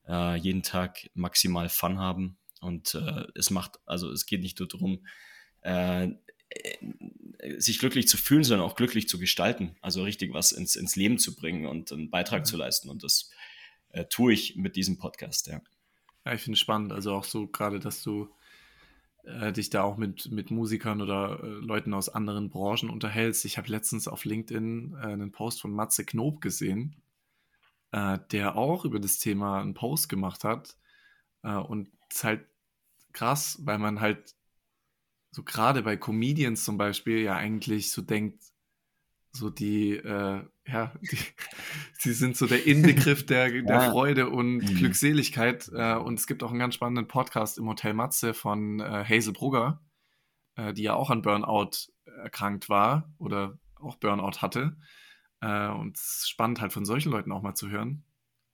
[0.06, 2.36] äh, jeden Tag maximal Fun haben.
[2.60, 5.06] Und äh, es macht, also es geht nicht nur darum,
[5.62, 6.08] äh,
[7.56, 9.76] sich glücklich zu fühlen, sondern auch glücklich zu gestalten.
[9.80, 12.44] Also richtig was ins, ins Leben zu bringen und einen Beitrag ja.
[12.44, 12.90] zu leisten.
[12.90, 13.30] Und das
[13.90, 15.62] äh, tue ich mit diesem Podcast, ja.
[16.24, 18.28] Ja, ich finde es spannend, also auch so gerade, dass du
[19.24, 23.44] äh, dich da auch mit, mit Musikern oder äh, Leuten aus anderen Branchen unterhältst.
[23.44, 26.96] Ich habe letztens auf LinkedIn äh, einen Post von Matze Knob gesehen,
[27.92, 30.76] äh, der auch über das Thema einen Post gemacht hat.
[31.42, 32.46] Äh, und es ist halt
[33.12, 34.36] krass, weil man halt
[35.30, 38.44] so gerade bei Comedians zum Beispiel ja eigentlich so denkt,
[39.32, 41.18] so die, äh, ja, die,
[41.98, 43.90] sie sind so der Inbegriff der, der ja.
[43.90, 44.74] Freude und mhm.
[44.74, 45.70] Glückseligkeit.
[45.74, 49.32] Äh, und es gibt auch einen ganz spannenden Podcast im Hotel Matze von äh, Hazel
[49.32, 49.82] Brugger,
[50.56, 54.76] äh, die ja auch an Burnout erkrankt war oder auch Burnout hatte.
[55.40, 58.04] Äh, und es ist spannend halt von solchen Leuten auch mal zu hören,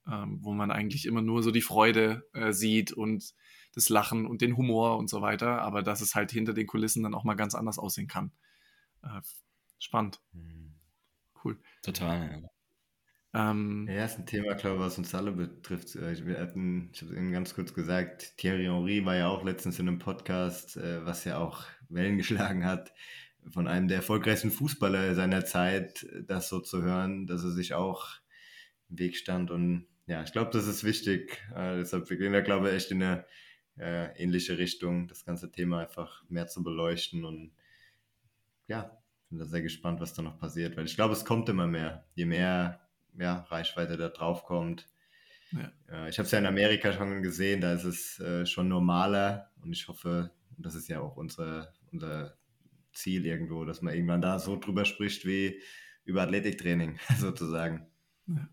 [0.06, 3.34] ähm, wo man eigentlich immer nur so die Freude äh, sieht und
[3.74, 7.02] das Lachen und den Humor und so weiter, aber dass es halt hinter den Kulissen
[7.02, 8.32] dann auch mal ganz anders aussehen kann.
[9.78, 10.20] Spannend.
[10.32, 10.67] Mhm.
[11.44, 11.58] Cool.
[11.82, 12.48] Total, ja.
[13.34, 15.94] Ähm, ja, ist ein Thema, glaube ich, was uns alle betrifft.
[15.96, 19.44] Äh, wir hatten, ich habe es eben ganz kurz gesagt, Thierry Henry war ja auch
[19.44, 22.92] letztens in einem Podcast, äh, was ja auch Wellen geschlagen hat,
[23.50, 28.08] von einem der erfolgreichsten Fußballer seiner Zeit, das so zu hören, dass er sich auch
[28.88, 29.50] im Weg stand.
[29.50, 31.42] Und ja, ich glaube, das ist wichtig.
[31.54, 33.26] Äh, deshalb, wir gehen da, glaube ich, echt in eine
[33.78, 37.52] äh, ähnliche Richtung, das ganze Thema einfach mehr zu beleuchten und
[38.66, 38.97] ja,
[39.28, 42.04] bin da sehr gespannt, was da noch passiert, weil ich glaube, es kommt immer mehr.
[42.14, 42.80] Je mehr
[43.18, 44.88] ja, Reichweite da drauf kommt.
[45.52, 46.06] Ja.
[46.08, 49.72] Ich habe es ja in Amerika schon gesehen, da ist es äh, schon normaler und
[49.72, 52.36] ich hoffe, das ist ja auch unsere, unser
[52.92, 55.60] Ziel irgendwo, dass man irgendwann da so drüber spricht wie
[56.04, 57.86] über Athletiktraining sozusagen.
[58.26, 58.48] Ja.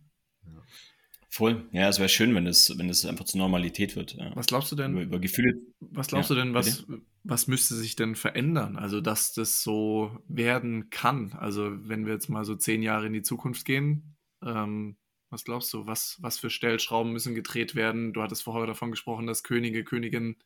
[1.35, 1.37] Ja.
[1.37, 1.67] Voll.
[1.71, 4.13] Ja, es wäre schön, wenn es, wenn es einfach zur Normalität wird.
[4.13, 4.35] Ja.
[4.35, 4.93] Was glaubst du denn?
[4.93, 5.53] Über, über Gefühle.
[5.79, 6.85] Was glaubst ja, du denn, was,
[7.23, 8.77] was müsste sich denn verändern?
[8.77, 11.33] Also, dass das so werden kann.
[11.33, 14.97] Also, wenn wir jetzt mal so zehn Jahre in die Zukunft gehen, ähm,
[15.29, 18.13] was glaubst du, was, was für Stellschrauben müssen gedreht werden?
[18.13, 20.37] Du hattest vorher davon gesprochen, dass Könige, Königinnen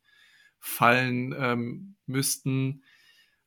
[0.59, 2.83] fallen ähm, müssten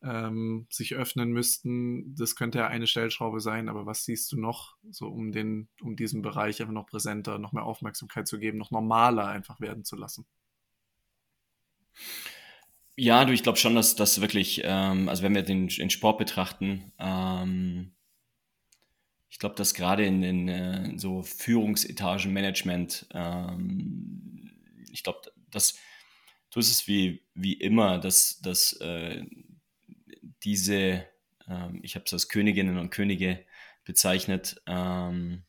[0.02, 2.14] ähm, sich öffnen müssten.
[2.16, 5.96] Das könnte ja eine Stellschraube sein, aber was siehst du noch, so um den, um
[5.96, 9.96] diesen Bereich einfach noch präsenter, noch mehr Aufmerksamkeit zu geben, noch normaler einfach werden zu
[9.96, 10.26] lassen?
[12.96, 16.18] Ja, du, ich glaube schon, dass das wirklich, ähm, also wenn wir den, den Sport
[16.18, 17.94] betrachten, ähm,
[19.30, 24.52] ich glaube, dass gerade in, in, äh, so Führungsetagenmanagement, ähm,
[24.90, 25.78] ich glaube, dass
[26.50, 29.24] du ist es wie, wie immer, dass, dass äh,
[30.44, 31.06] diese,
[31.48, 33.44] ähm, ich habe es als Königinnen und Könige
[33.84, 35.42] bezeichnet, ähm,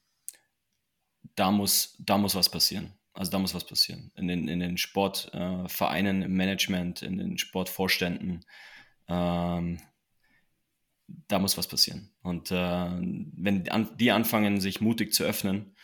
[1.35, 2.93] da, muss, da muss was passieren.
[3.13, 4.11] Also da muss was passieren.
[4.15, 8.45] In den, in den Sportvereinen, äh, im Management, in den Sportvorständen,
[9.07, 9.79] ähm,
[11.27, 12.09] da muss was passieren.
[12.23, 13.63] Und äh, wenn
[13.97, 15.75] die anfangen, sich mutig zu öffnen,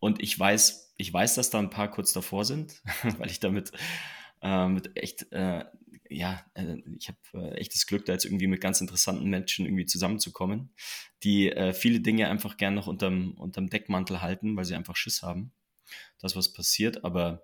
[0.00, 2.82] und ich weiß, ich weiß, dass da ein paar kurz davor sind,
[3.18, 3.72] weil ich damit
[4.42, 5.64] äh, mit echt äh,
[6.10, 9.86] ja, äh, ich habe äh, echtes Glück, da jetzt irgendwie mit ganz interessanten Menschen irgendwie
[9.86, 10.70] zusammenzukommen,
[11.22, 15.22] die äh, viele Dinge einfach gern noch unterm, unterm Deckmantel halten, weil sie einfach Schiss
[15.22, 15.52] haben,
[16.18, 17.04] dass was passiert.
[17.04, 17.42] Aber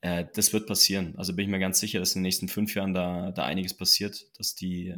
[0.00, 1.14] äh, das wird passieren.
[1.16, 3.74] Also bin ich mir ganz sicher, dass in den nächsten fünf Jahren da, da einiges
[3.76, 4.94] passiert, dass die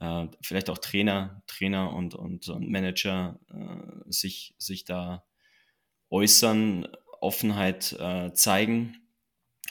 [0.00, 3.38] äh, vielleicht auch Trainer, Trainer und, und, und Manager
[4.06, 5.26] sich, sich da
[6.08, 6.88] äußern,
[7.20, 7.94] Offenheit
[8.32, 8.96] zeigen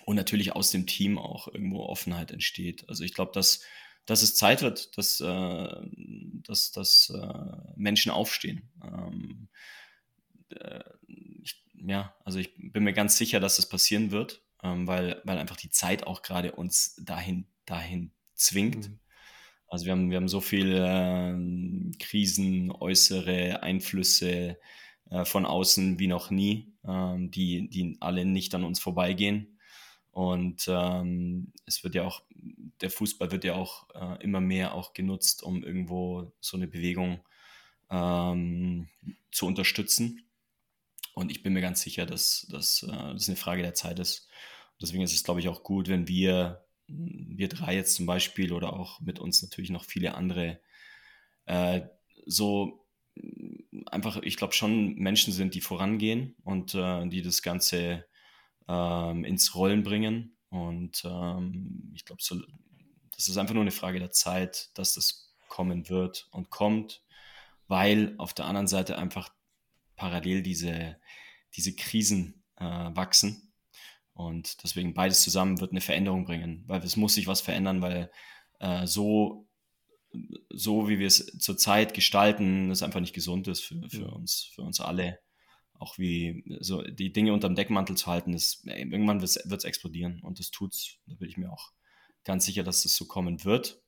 [0.09, 2.89] und natürlich aus dem Team auch irgendwo Offenheit entsteht.
[2.89, 3.61] Also ich glaube, dass,
[4.07, 5.75] dass es Zeit wird, dass, äh,
[6.47, 8.71] dass, dass äh, Menschen aufstehen.
[8.83, 9.49] Ähm,
[10.49, 10.79] äh,
[11.43, 15.37] ich, ja, also ich bin mir ganz sicher, dass das passieren wird, ähm, weil, weil
[15.37, 18.89] einfach die Zeit auch gerade uns dahin, dahin zwingt.
[18.89, 18.99] Mhm.
[19.67, 24.57] Also wir haben, wir haben so viele äh, Krisen, äußere Einflüsse
[25.23, 29.58] von außen wie noch nie, ähm, die, die alle nicht an uns vorbeigehen.
[30.19, 32.23] Und ähm, es wird ja auch,
[32.81, 37.21] der Fußball wird ja auch äh, immer mehr auch genutzt, um irgendwo so eine Bewegung
[37.89, 38.89] ähm,
[39.31, 40.25] zu unterstützen.
[41.13, 44.27] Und ich bin mir ganz sicher, dass, dass äh, das eine Frage der Zeit ist.
[44.73, 48.51] Und deswegen ist es, glaube ich, auch gut, wenn wir, wir drei jetzt zum Beispiel
[48.51, 50.59] oder auch mit uns natürlich noch viele andere,
[51.45, 51.83] äh,
[52.25, 52.85] so
[53.85, 58.03] einfach, ich glaube schon Menschen sind, die vorangehen und äh, die das Ganze
[58.69, 60.37] ähm, ins Rollen bringen.
[60.49, 62.39] Und ähm, ich glaube, so,
[63.15, 67.03] das ist einfach nur eine Frage der Zeit, dass das kommen wird und kommt,
[67.67, 69.33] weil auf der anderen Seite einfach
[69.95, 70.97] parallel diese,
[71.55, 73.51] diese Krisen äh, wachsen.
[74.13, 78.11] Und deswegen beides zusammen wird eine Veränderung bringen, weil es muss sich was verändern, weil
[78.59, 79.47] äh, so,
[80.49, 84.61] so wie wir es zurzeit gestalten, es einfach nicht gesund ist für, für, uns, für
[84.61, 85.19] uns alle.
[85.79, 90.39] Auch wie so die Dinge unterm Deckmantel zu halten, ist, irgendwann wird es explodieren und
[90.39, 90.97] das tut's.
[91.07, 91.71] Da bin ich mir auch
[92.25, 93.81] ganz sicher, dass das so kommen wird.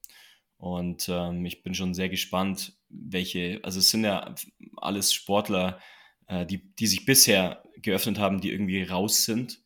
[0.58, 4.34] Und ähm, ich bin schon sehr gespannt, welche, also es sind ja
[4.78, 5.80] alles Sportler,
[6.28, 9.62] äh, die, die sich bisher geöffnet haben, die irgendwie raus sind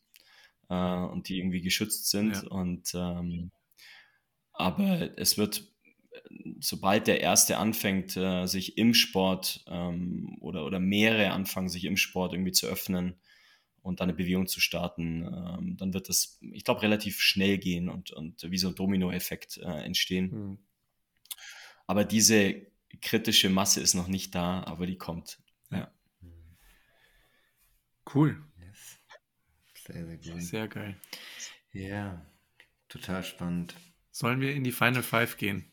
[0.68, 2.34] äh, und die irgendwie geschützt sind.
[2.34, 2.48] Ja.
[2.48, 3.52] Und ähm,
[4.52, 5.75] aber es wird
[6.60, 11.96] sobald der Erste anfängt, äh, sich im Sport ähm, oder, oder mehrere anfangen, sich im
[11.96, 13.14] Sport irgendwie zu öffnen
[13.82, 17.88] und dann eine Bewegung zu starten, ähm, dann wird das, ich glaube, relativ schnell gehen
[17.88, 20.30] und, und wie so ein Dominoeffekt äh, entstehen.
[20.30, 20.58] Mhm.
[21.86, 22.66] Aber diese
[23.00, 25.38] kritische Masse ist noch nicht da, aber die kommt.
[25.70, 25.90] Ja.
[28.12, 28.42] Cool.
[28.58, 28.98] Yes.
[29.86, 30.42] Sehr, sehr gut.
[30.42, 30.96] Sehr geil.
[31.72, 32.24] Ja,
[32.88, 33.74] total spannend.
[34.10, 35.70] Sollen wir in die Final Five gehen?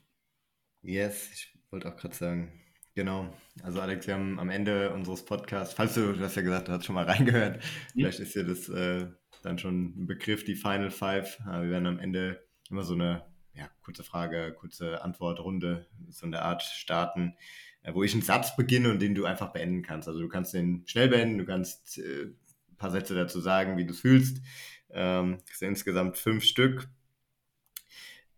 [0.83, 2.51] Yes, ich wollte auch gerade sagen.
[2.93, 3.33] Genau.
[3.63, 6.73] Also Alex, wir haben am Ende unseres Podcasts, falls du, du hast ja gesagt, du
[6.73, 7.61] hast schon mal reingehört, mhm.
[8.01, 9.07] vielleicht ist dir das äh,
[9.41, 11.39] dann schon ein Begriff, die Final Five.
[11.39, 13.25] Äh, wir werden am Ende immer so eine
[13.55, 17.37] ja, kurze Frage, kurze Antwortrunde, so eine Art starten,
[17.81, 20.09] äh, wo ich einen Satz beginne und den du einfach beenden kannst.
[20.09, 22.25] Also du kannst den schnell beenden, du kannst äh,
[22.69, 24.41] ein paar Sätze dazu sagen, wie du es fühlst.
[24.89, 26.89] Ähm, das sind insgesamt fünf Stück.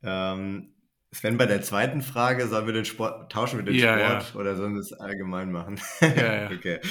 [0.03, 0.74] Ähm,
[1.15, 4.39] Sven, bei der zweiten Frage, sollen wir den Sport, tauschen wir den ja, Sport ja.
[4.41, 5.79] oder sollen wir es allgemein machen?
[6.01, 6.49] Ja, ja.
[6.51, 6.81] okay.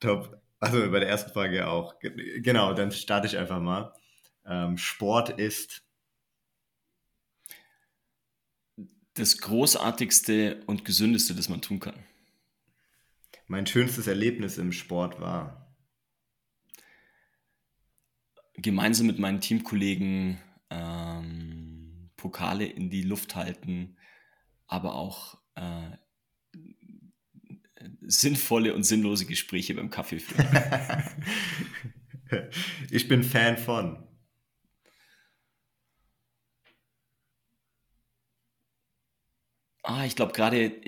[0.00, 0.40] Top.
[0.58, 1.96] Also bei der ersten Frage auch.
[2.00, 3.92] Genau, dann starte ich einfach mal.
[4.46, 5.82] Ähm, Sport ist
[9.12, 11.98] das Großartigste und Gesündeste, das man tun kann.
[13.48, 15.76] Mein schönstes Erlebnis im Sport war.
[18.54, 21.05] Gemeinsam mit meinen Teamkollegen ähm,
[22.16, 23.96] Pokale in die Luft halten,
[24.66, 25.96] aber auch äh,
[28.02, 30.48] sinnvolle und sinnlose Gespräche beim Kaffee führen.
[32.90, 34.02] ich bin Fan von.
[39.88, 40.80] Ah, ich glaube gerade,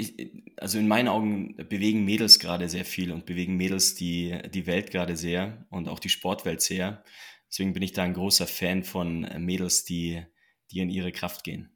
[0.56, 4.90] also in meinen Augen bewegen Mädels gerade sehr viel und bewegen Mädels die, die Welt
[4.90, 7.04] gerade sehr und auch die Sportwelt sehr.
[7.48, 10.24] Deswegen bin ich da ein großer Fan von Mädels, die
[10.70, 11.70] die in ihre Kraft gehen.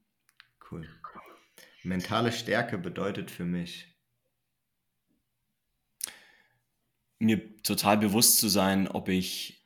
[0.71, 0.89] Cool.
[1.83, 3.89] Mentale Stärke bedeutet für mich.
[7.19, 9.65] Mir total bewusst zu sein, ob ich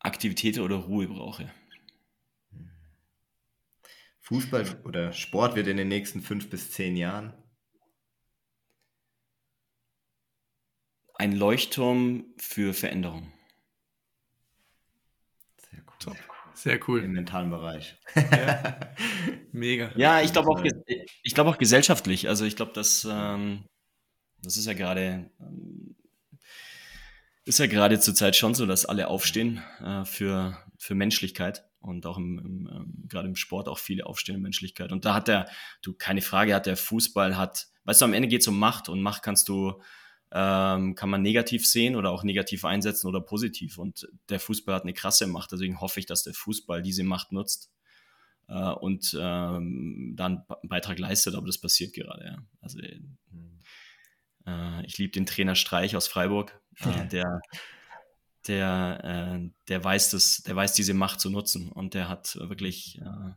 [0.00, 1.52] Aktivität oder Ruhe brauche.
[4.20, 7.34] Fußball oder Sport wird in den nächsten fünf bis zehn Jahren?
[11.16, 13.32] Ein Leuchtturm für Veränderung.
[15.58, 15.96] Sehr cool.
[16.00, 16.33] Top.
[16.54, 17.02] Sehr cool.
[17.02, 17.96] Im mentalen Bereich.
[18.14, 18.78] Ja.
[19.52, 19.90] Mega.
[19.96, 20.62] Ja, ich glaube auch,
[21.22, 22.28] ich auch gesellschaftlich.
[22.28, 23.64] Also ich glaube, dass ähm,
[24.42, 25.96] das ist ja gerade ähm,
[27.44, 32.16] ist ja gerade zurzeit schon so, dass alle aufstehen äh, für, für Menschlichkeit und auch
[32.16, 34.92] im, im ähm, gerade im Sport auch viele aufstehen in Menschlichkeit.
[34.92, 35.46] Und da hat der,
[35.82, 38.88] du, keine Frage, hat der Fußball hat, weißt du, am Ende geht es um Macht
[38.88, 39.82] und Macht kannst du
[40.34, 43.78] ähm, kann man negativ sehen oder auch negativ einsetzen oder positiv.
[43.78, 45.52] Und der Fußball hat eine krasse Macht.
[45.52, 47.70] Deswegen hoffe ich, dass der Fußball diese Macht nutzt
[48.48, 51.36] äh, und ähm, dann einen Beitrag leistet.
[51.36, 52.24] Aber das passiert gerade.
[52.24, 52.38] Ja.
[52.60, 53.00] Also äh,
[54.84, 57.40] ich liebe den Trainer Streich aus Freiburg, äh, der
[58.46, 63.00] der, äh, der weiß das, der weiß diese Macht zu nutzen und der hat wirklich
[63.00, 63.30] äh,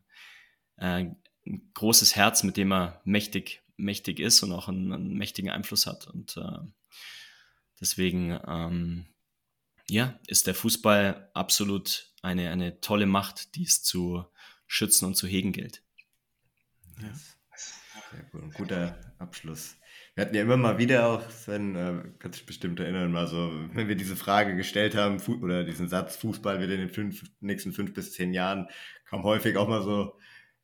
[0.78, 1.12] äh,
[1.46, 5.88] ein großes Herz, mit dem er mächtig, mächtig ist und auch einen, einen mächtigen Einfluss
[5.88, 6.08] hat.
[6.08, 6.60] Und äh,
[7.80, 9.06] Deswegen, ähm,
[9.90, 14.26] ja, ist der Fußball absolut eine, eine tolle Macht, die es zu
[14.66, 15.84] schützen und zu hegen gilt.
[17.02, 17.14] Ja.
[18.12, 18.44] Sehr gut.
[18.44, 19.76] Ein guter Abschluss.
[20.16, 23.52] Wir hatten ja immer mal wieder auch, Sven, äh, kannst dich bestimmt erinnern, mal so,
[23.74, 27.72] wenn wir diese Frage gestellt haben, oder diesen Satz, Fußball wird in den fünf, nächsten
[27.72, 28.68] fünf bis zehn Jahren,
[29.06, 30.18] kam häufig auch mal so,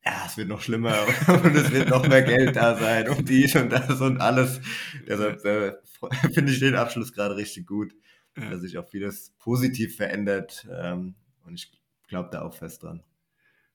[0.04, 3.56] ja, es wird noch schlimmer und es wird noch mehr Geld da sein und dies
[3.56, 4.60] und das und alles.
[5.06, 5.72] Deshalb äh,
[6.32, 7.94] finde ich den Abschluss gerade richtig gut,
[8.36, 8.50] ja.
[8.50, 11.72] dass sich auch vieles positiv verändert ähm, und ich
[12.08, 13.02] glaube da auch fest dran.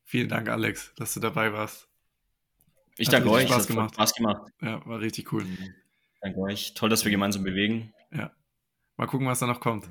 [0.03, 1.87] Vielen Dank, Alex, dass du dabei warst.
[2.97, 3.47] Ich hat danke euch.
[3.47, 3.93] Spaß gemacht.
[3.93, 4.51] Spaß gemacht.
[4.61, 5.45] Ja, war richtig cool.
[6.21, 6.73] Danke euch.
[6.73, 7.93] Toll, dass wir gemeinsam bewegen.
[8.11, 8.31] Ja.
[8.97, 9.87] Mal gucken, was da noch kommt.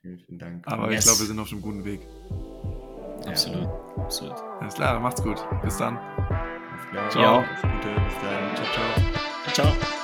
[0.00, 0.66] Vielen, vielen Dank.
[0.68, 1.00] Aber yes.
[1.00, 2.00] ich glaube, wir sind auf einem guten Weg.
[3.26, 3.68] Absolut.
[3.98, 4.36] Absolut.
[4.60, 5.44] Alles klar, macht's gut.
[5.62, 5.98] Bis dann.
[5.98, 7.10] Alles klar.
[7.10, 7.36] Ciao.
[7.36, 8.00] Alles Gute.
[8.04, 8.56] Bis dann.
[8.56, 8.66] Ciao,
[9.54, 9.72] ciao.
[9.72, 9.98] Ciao.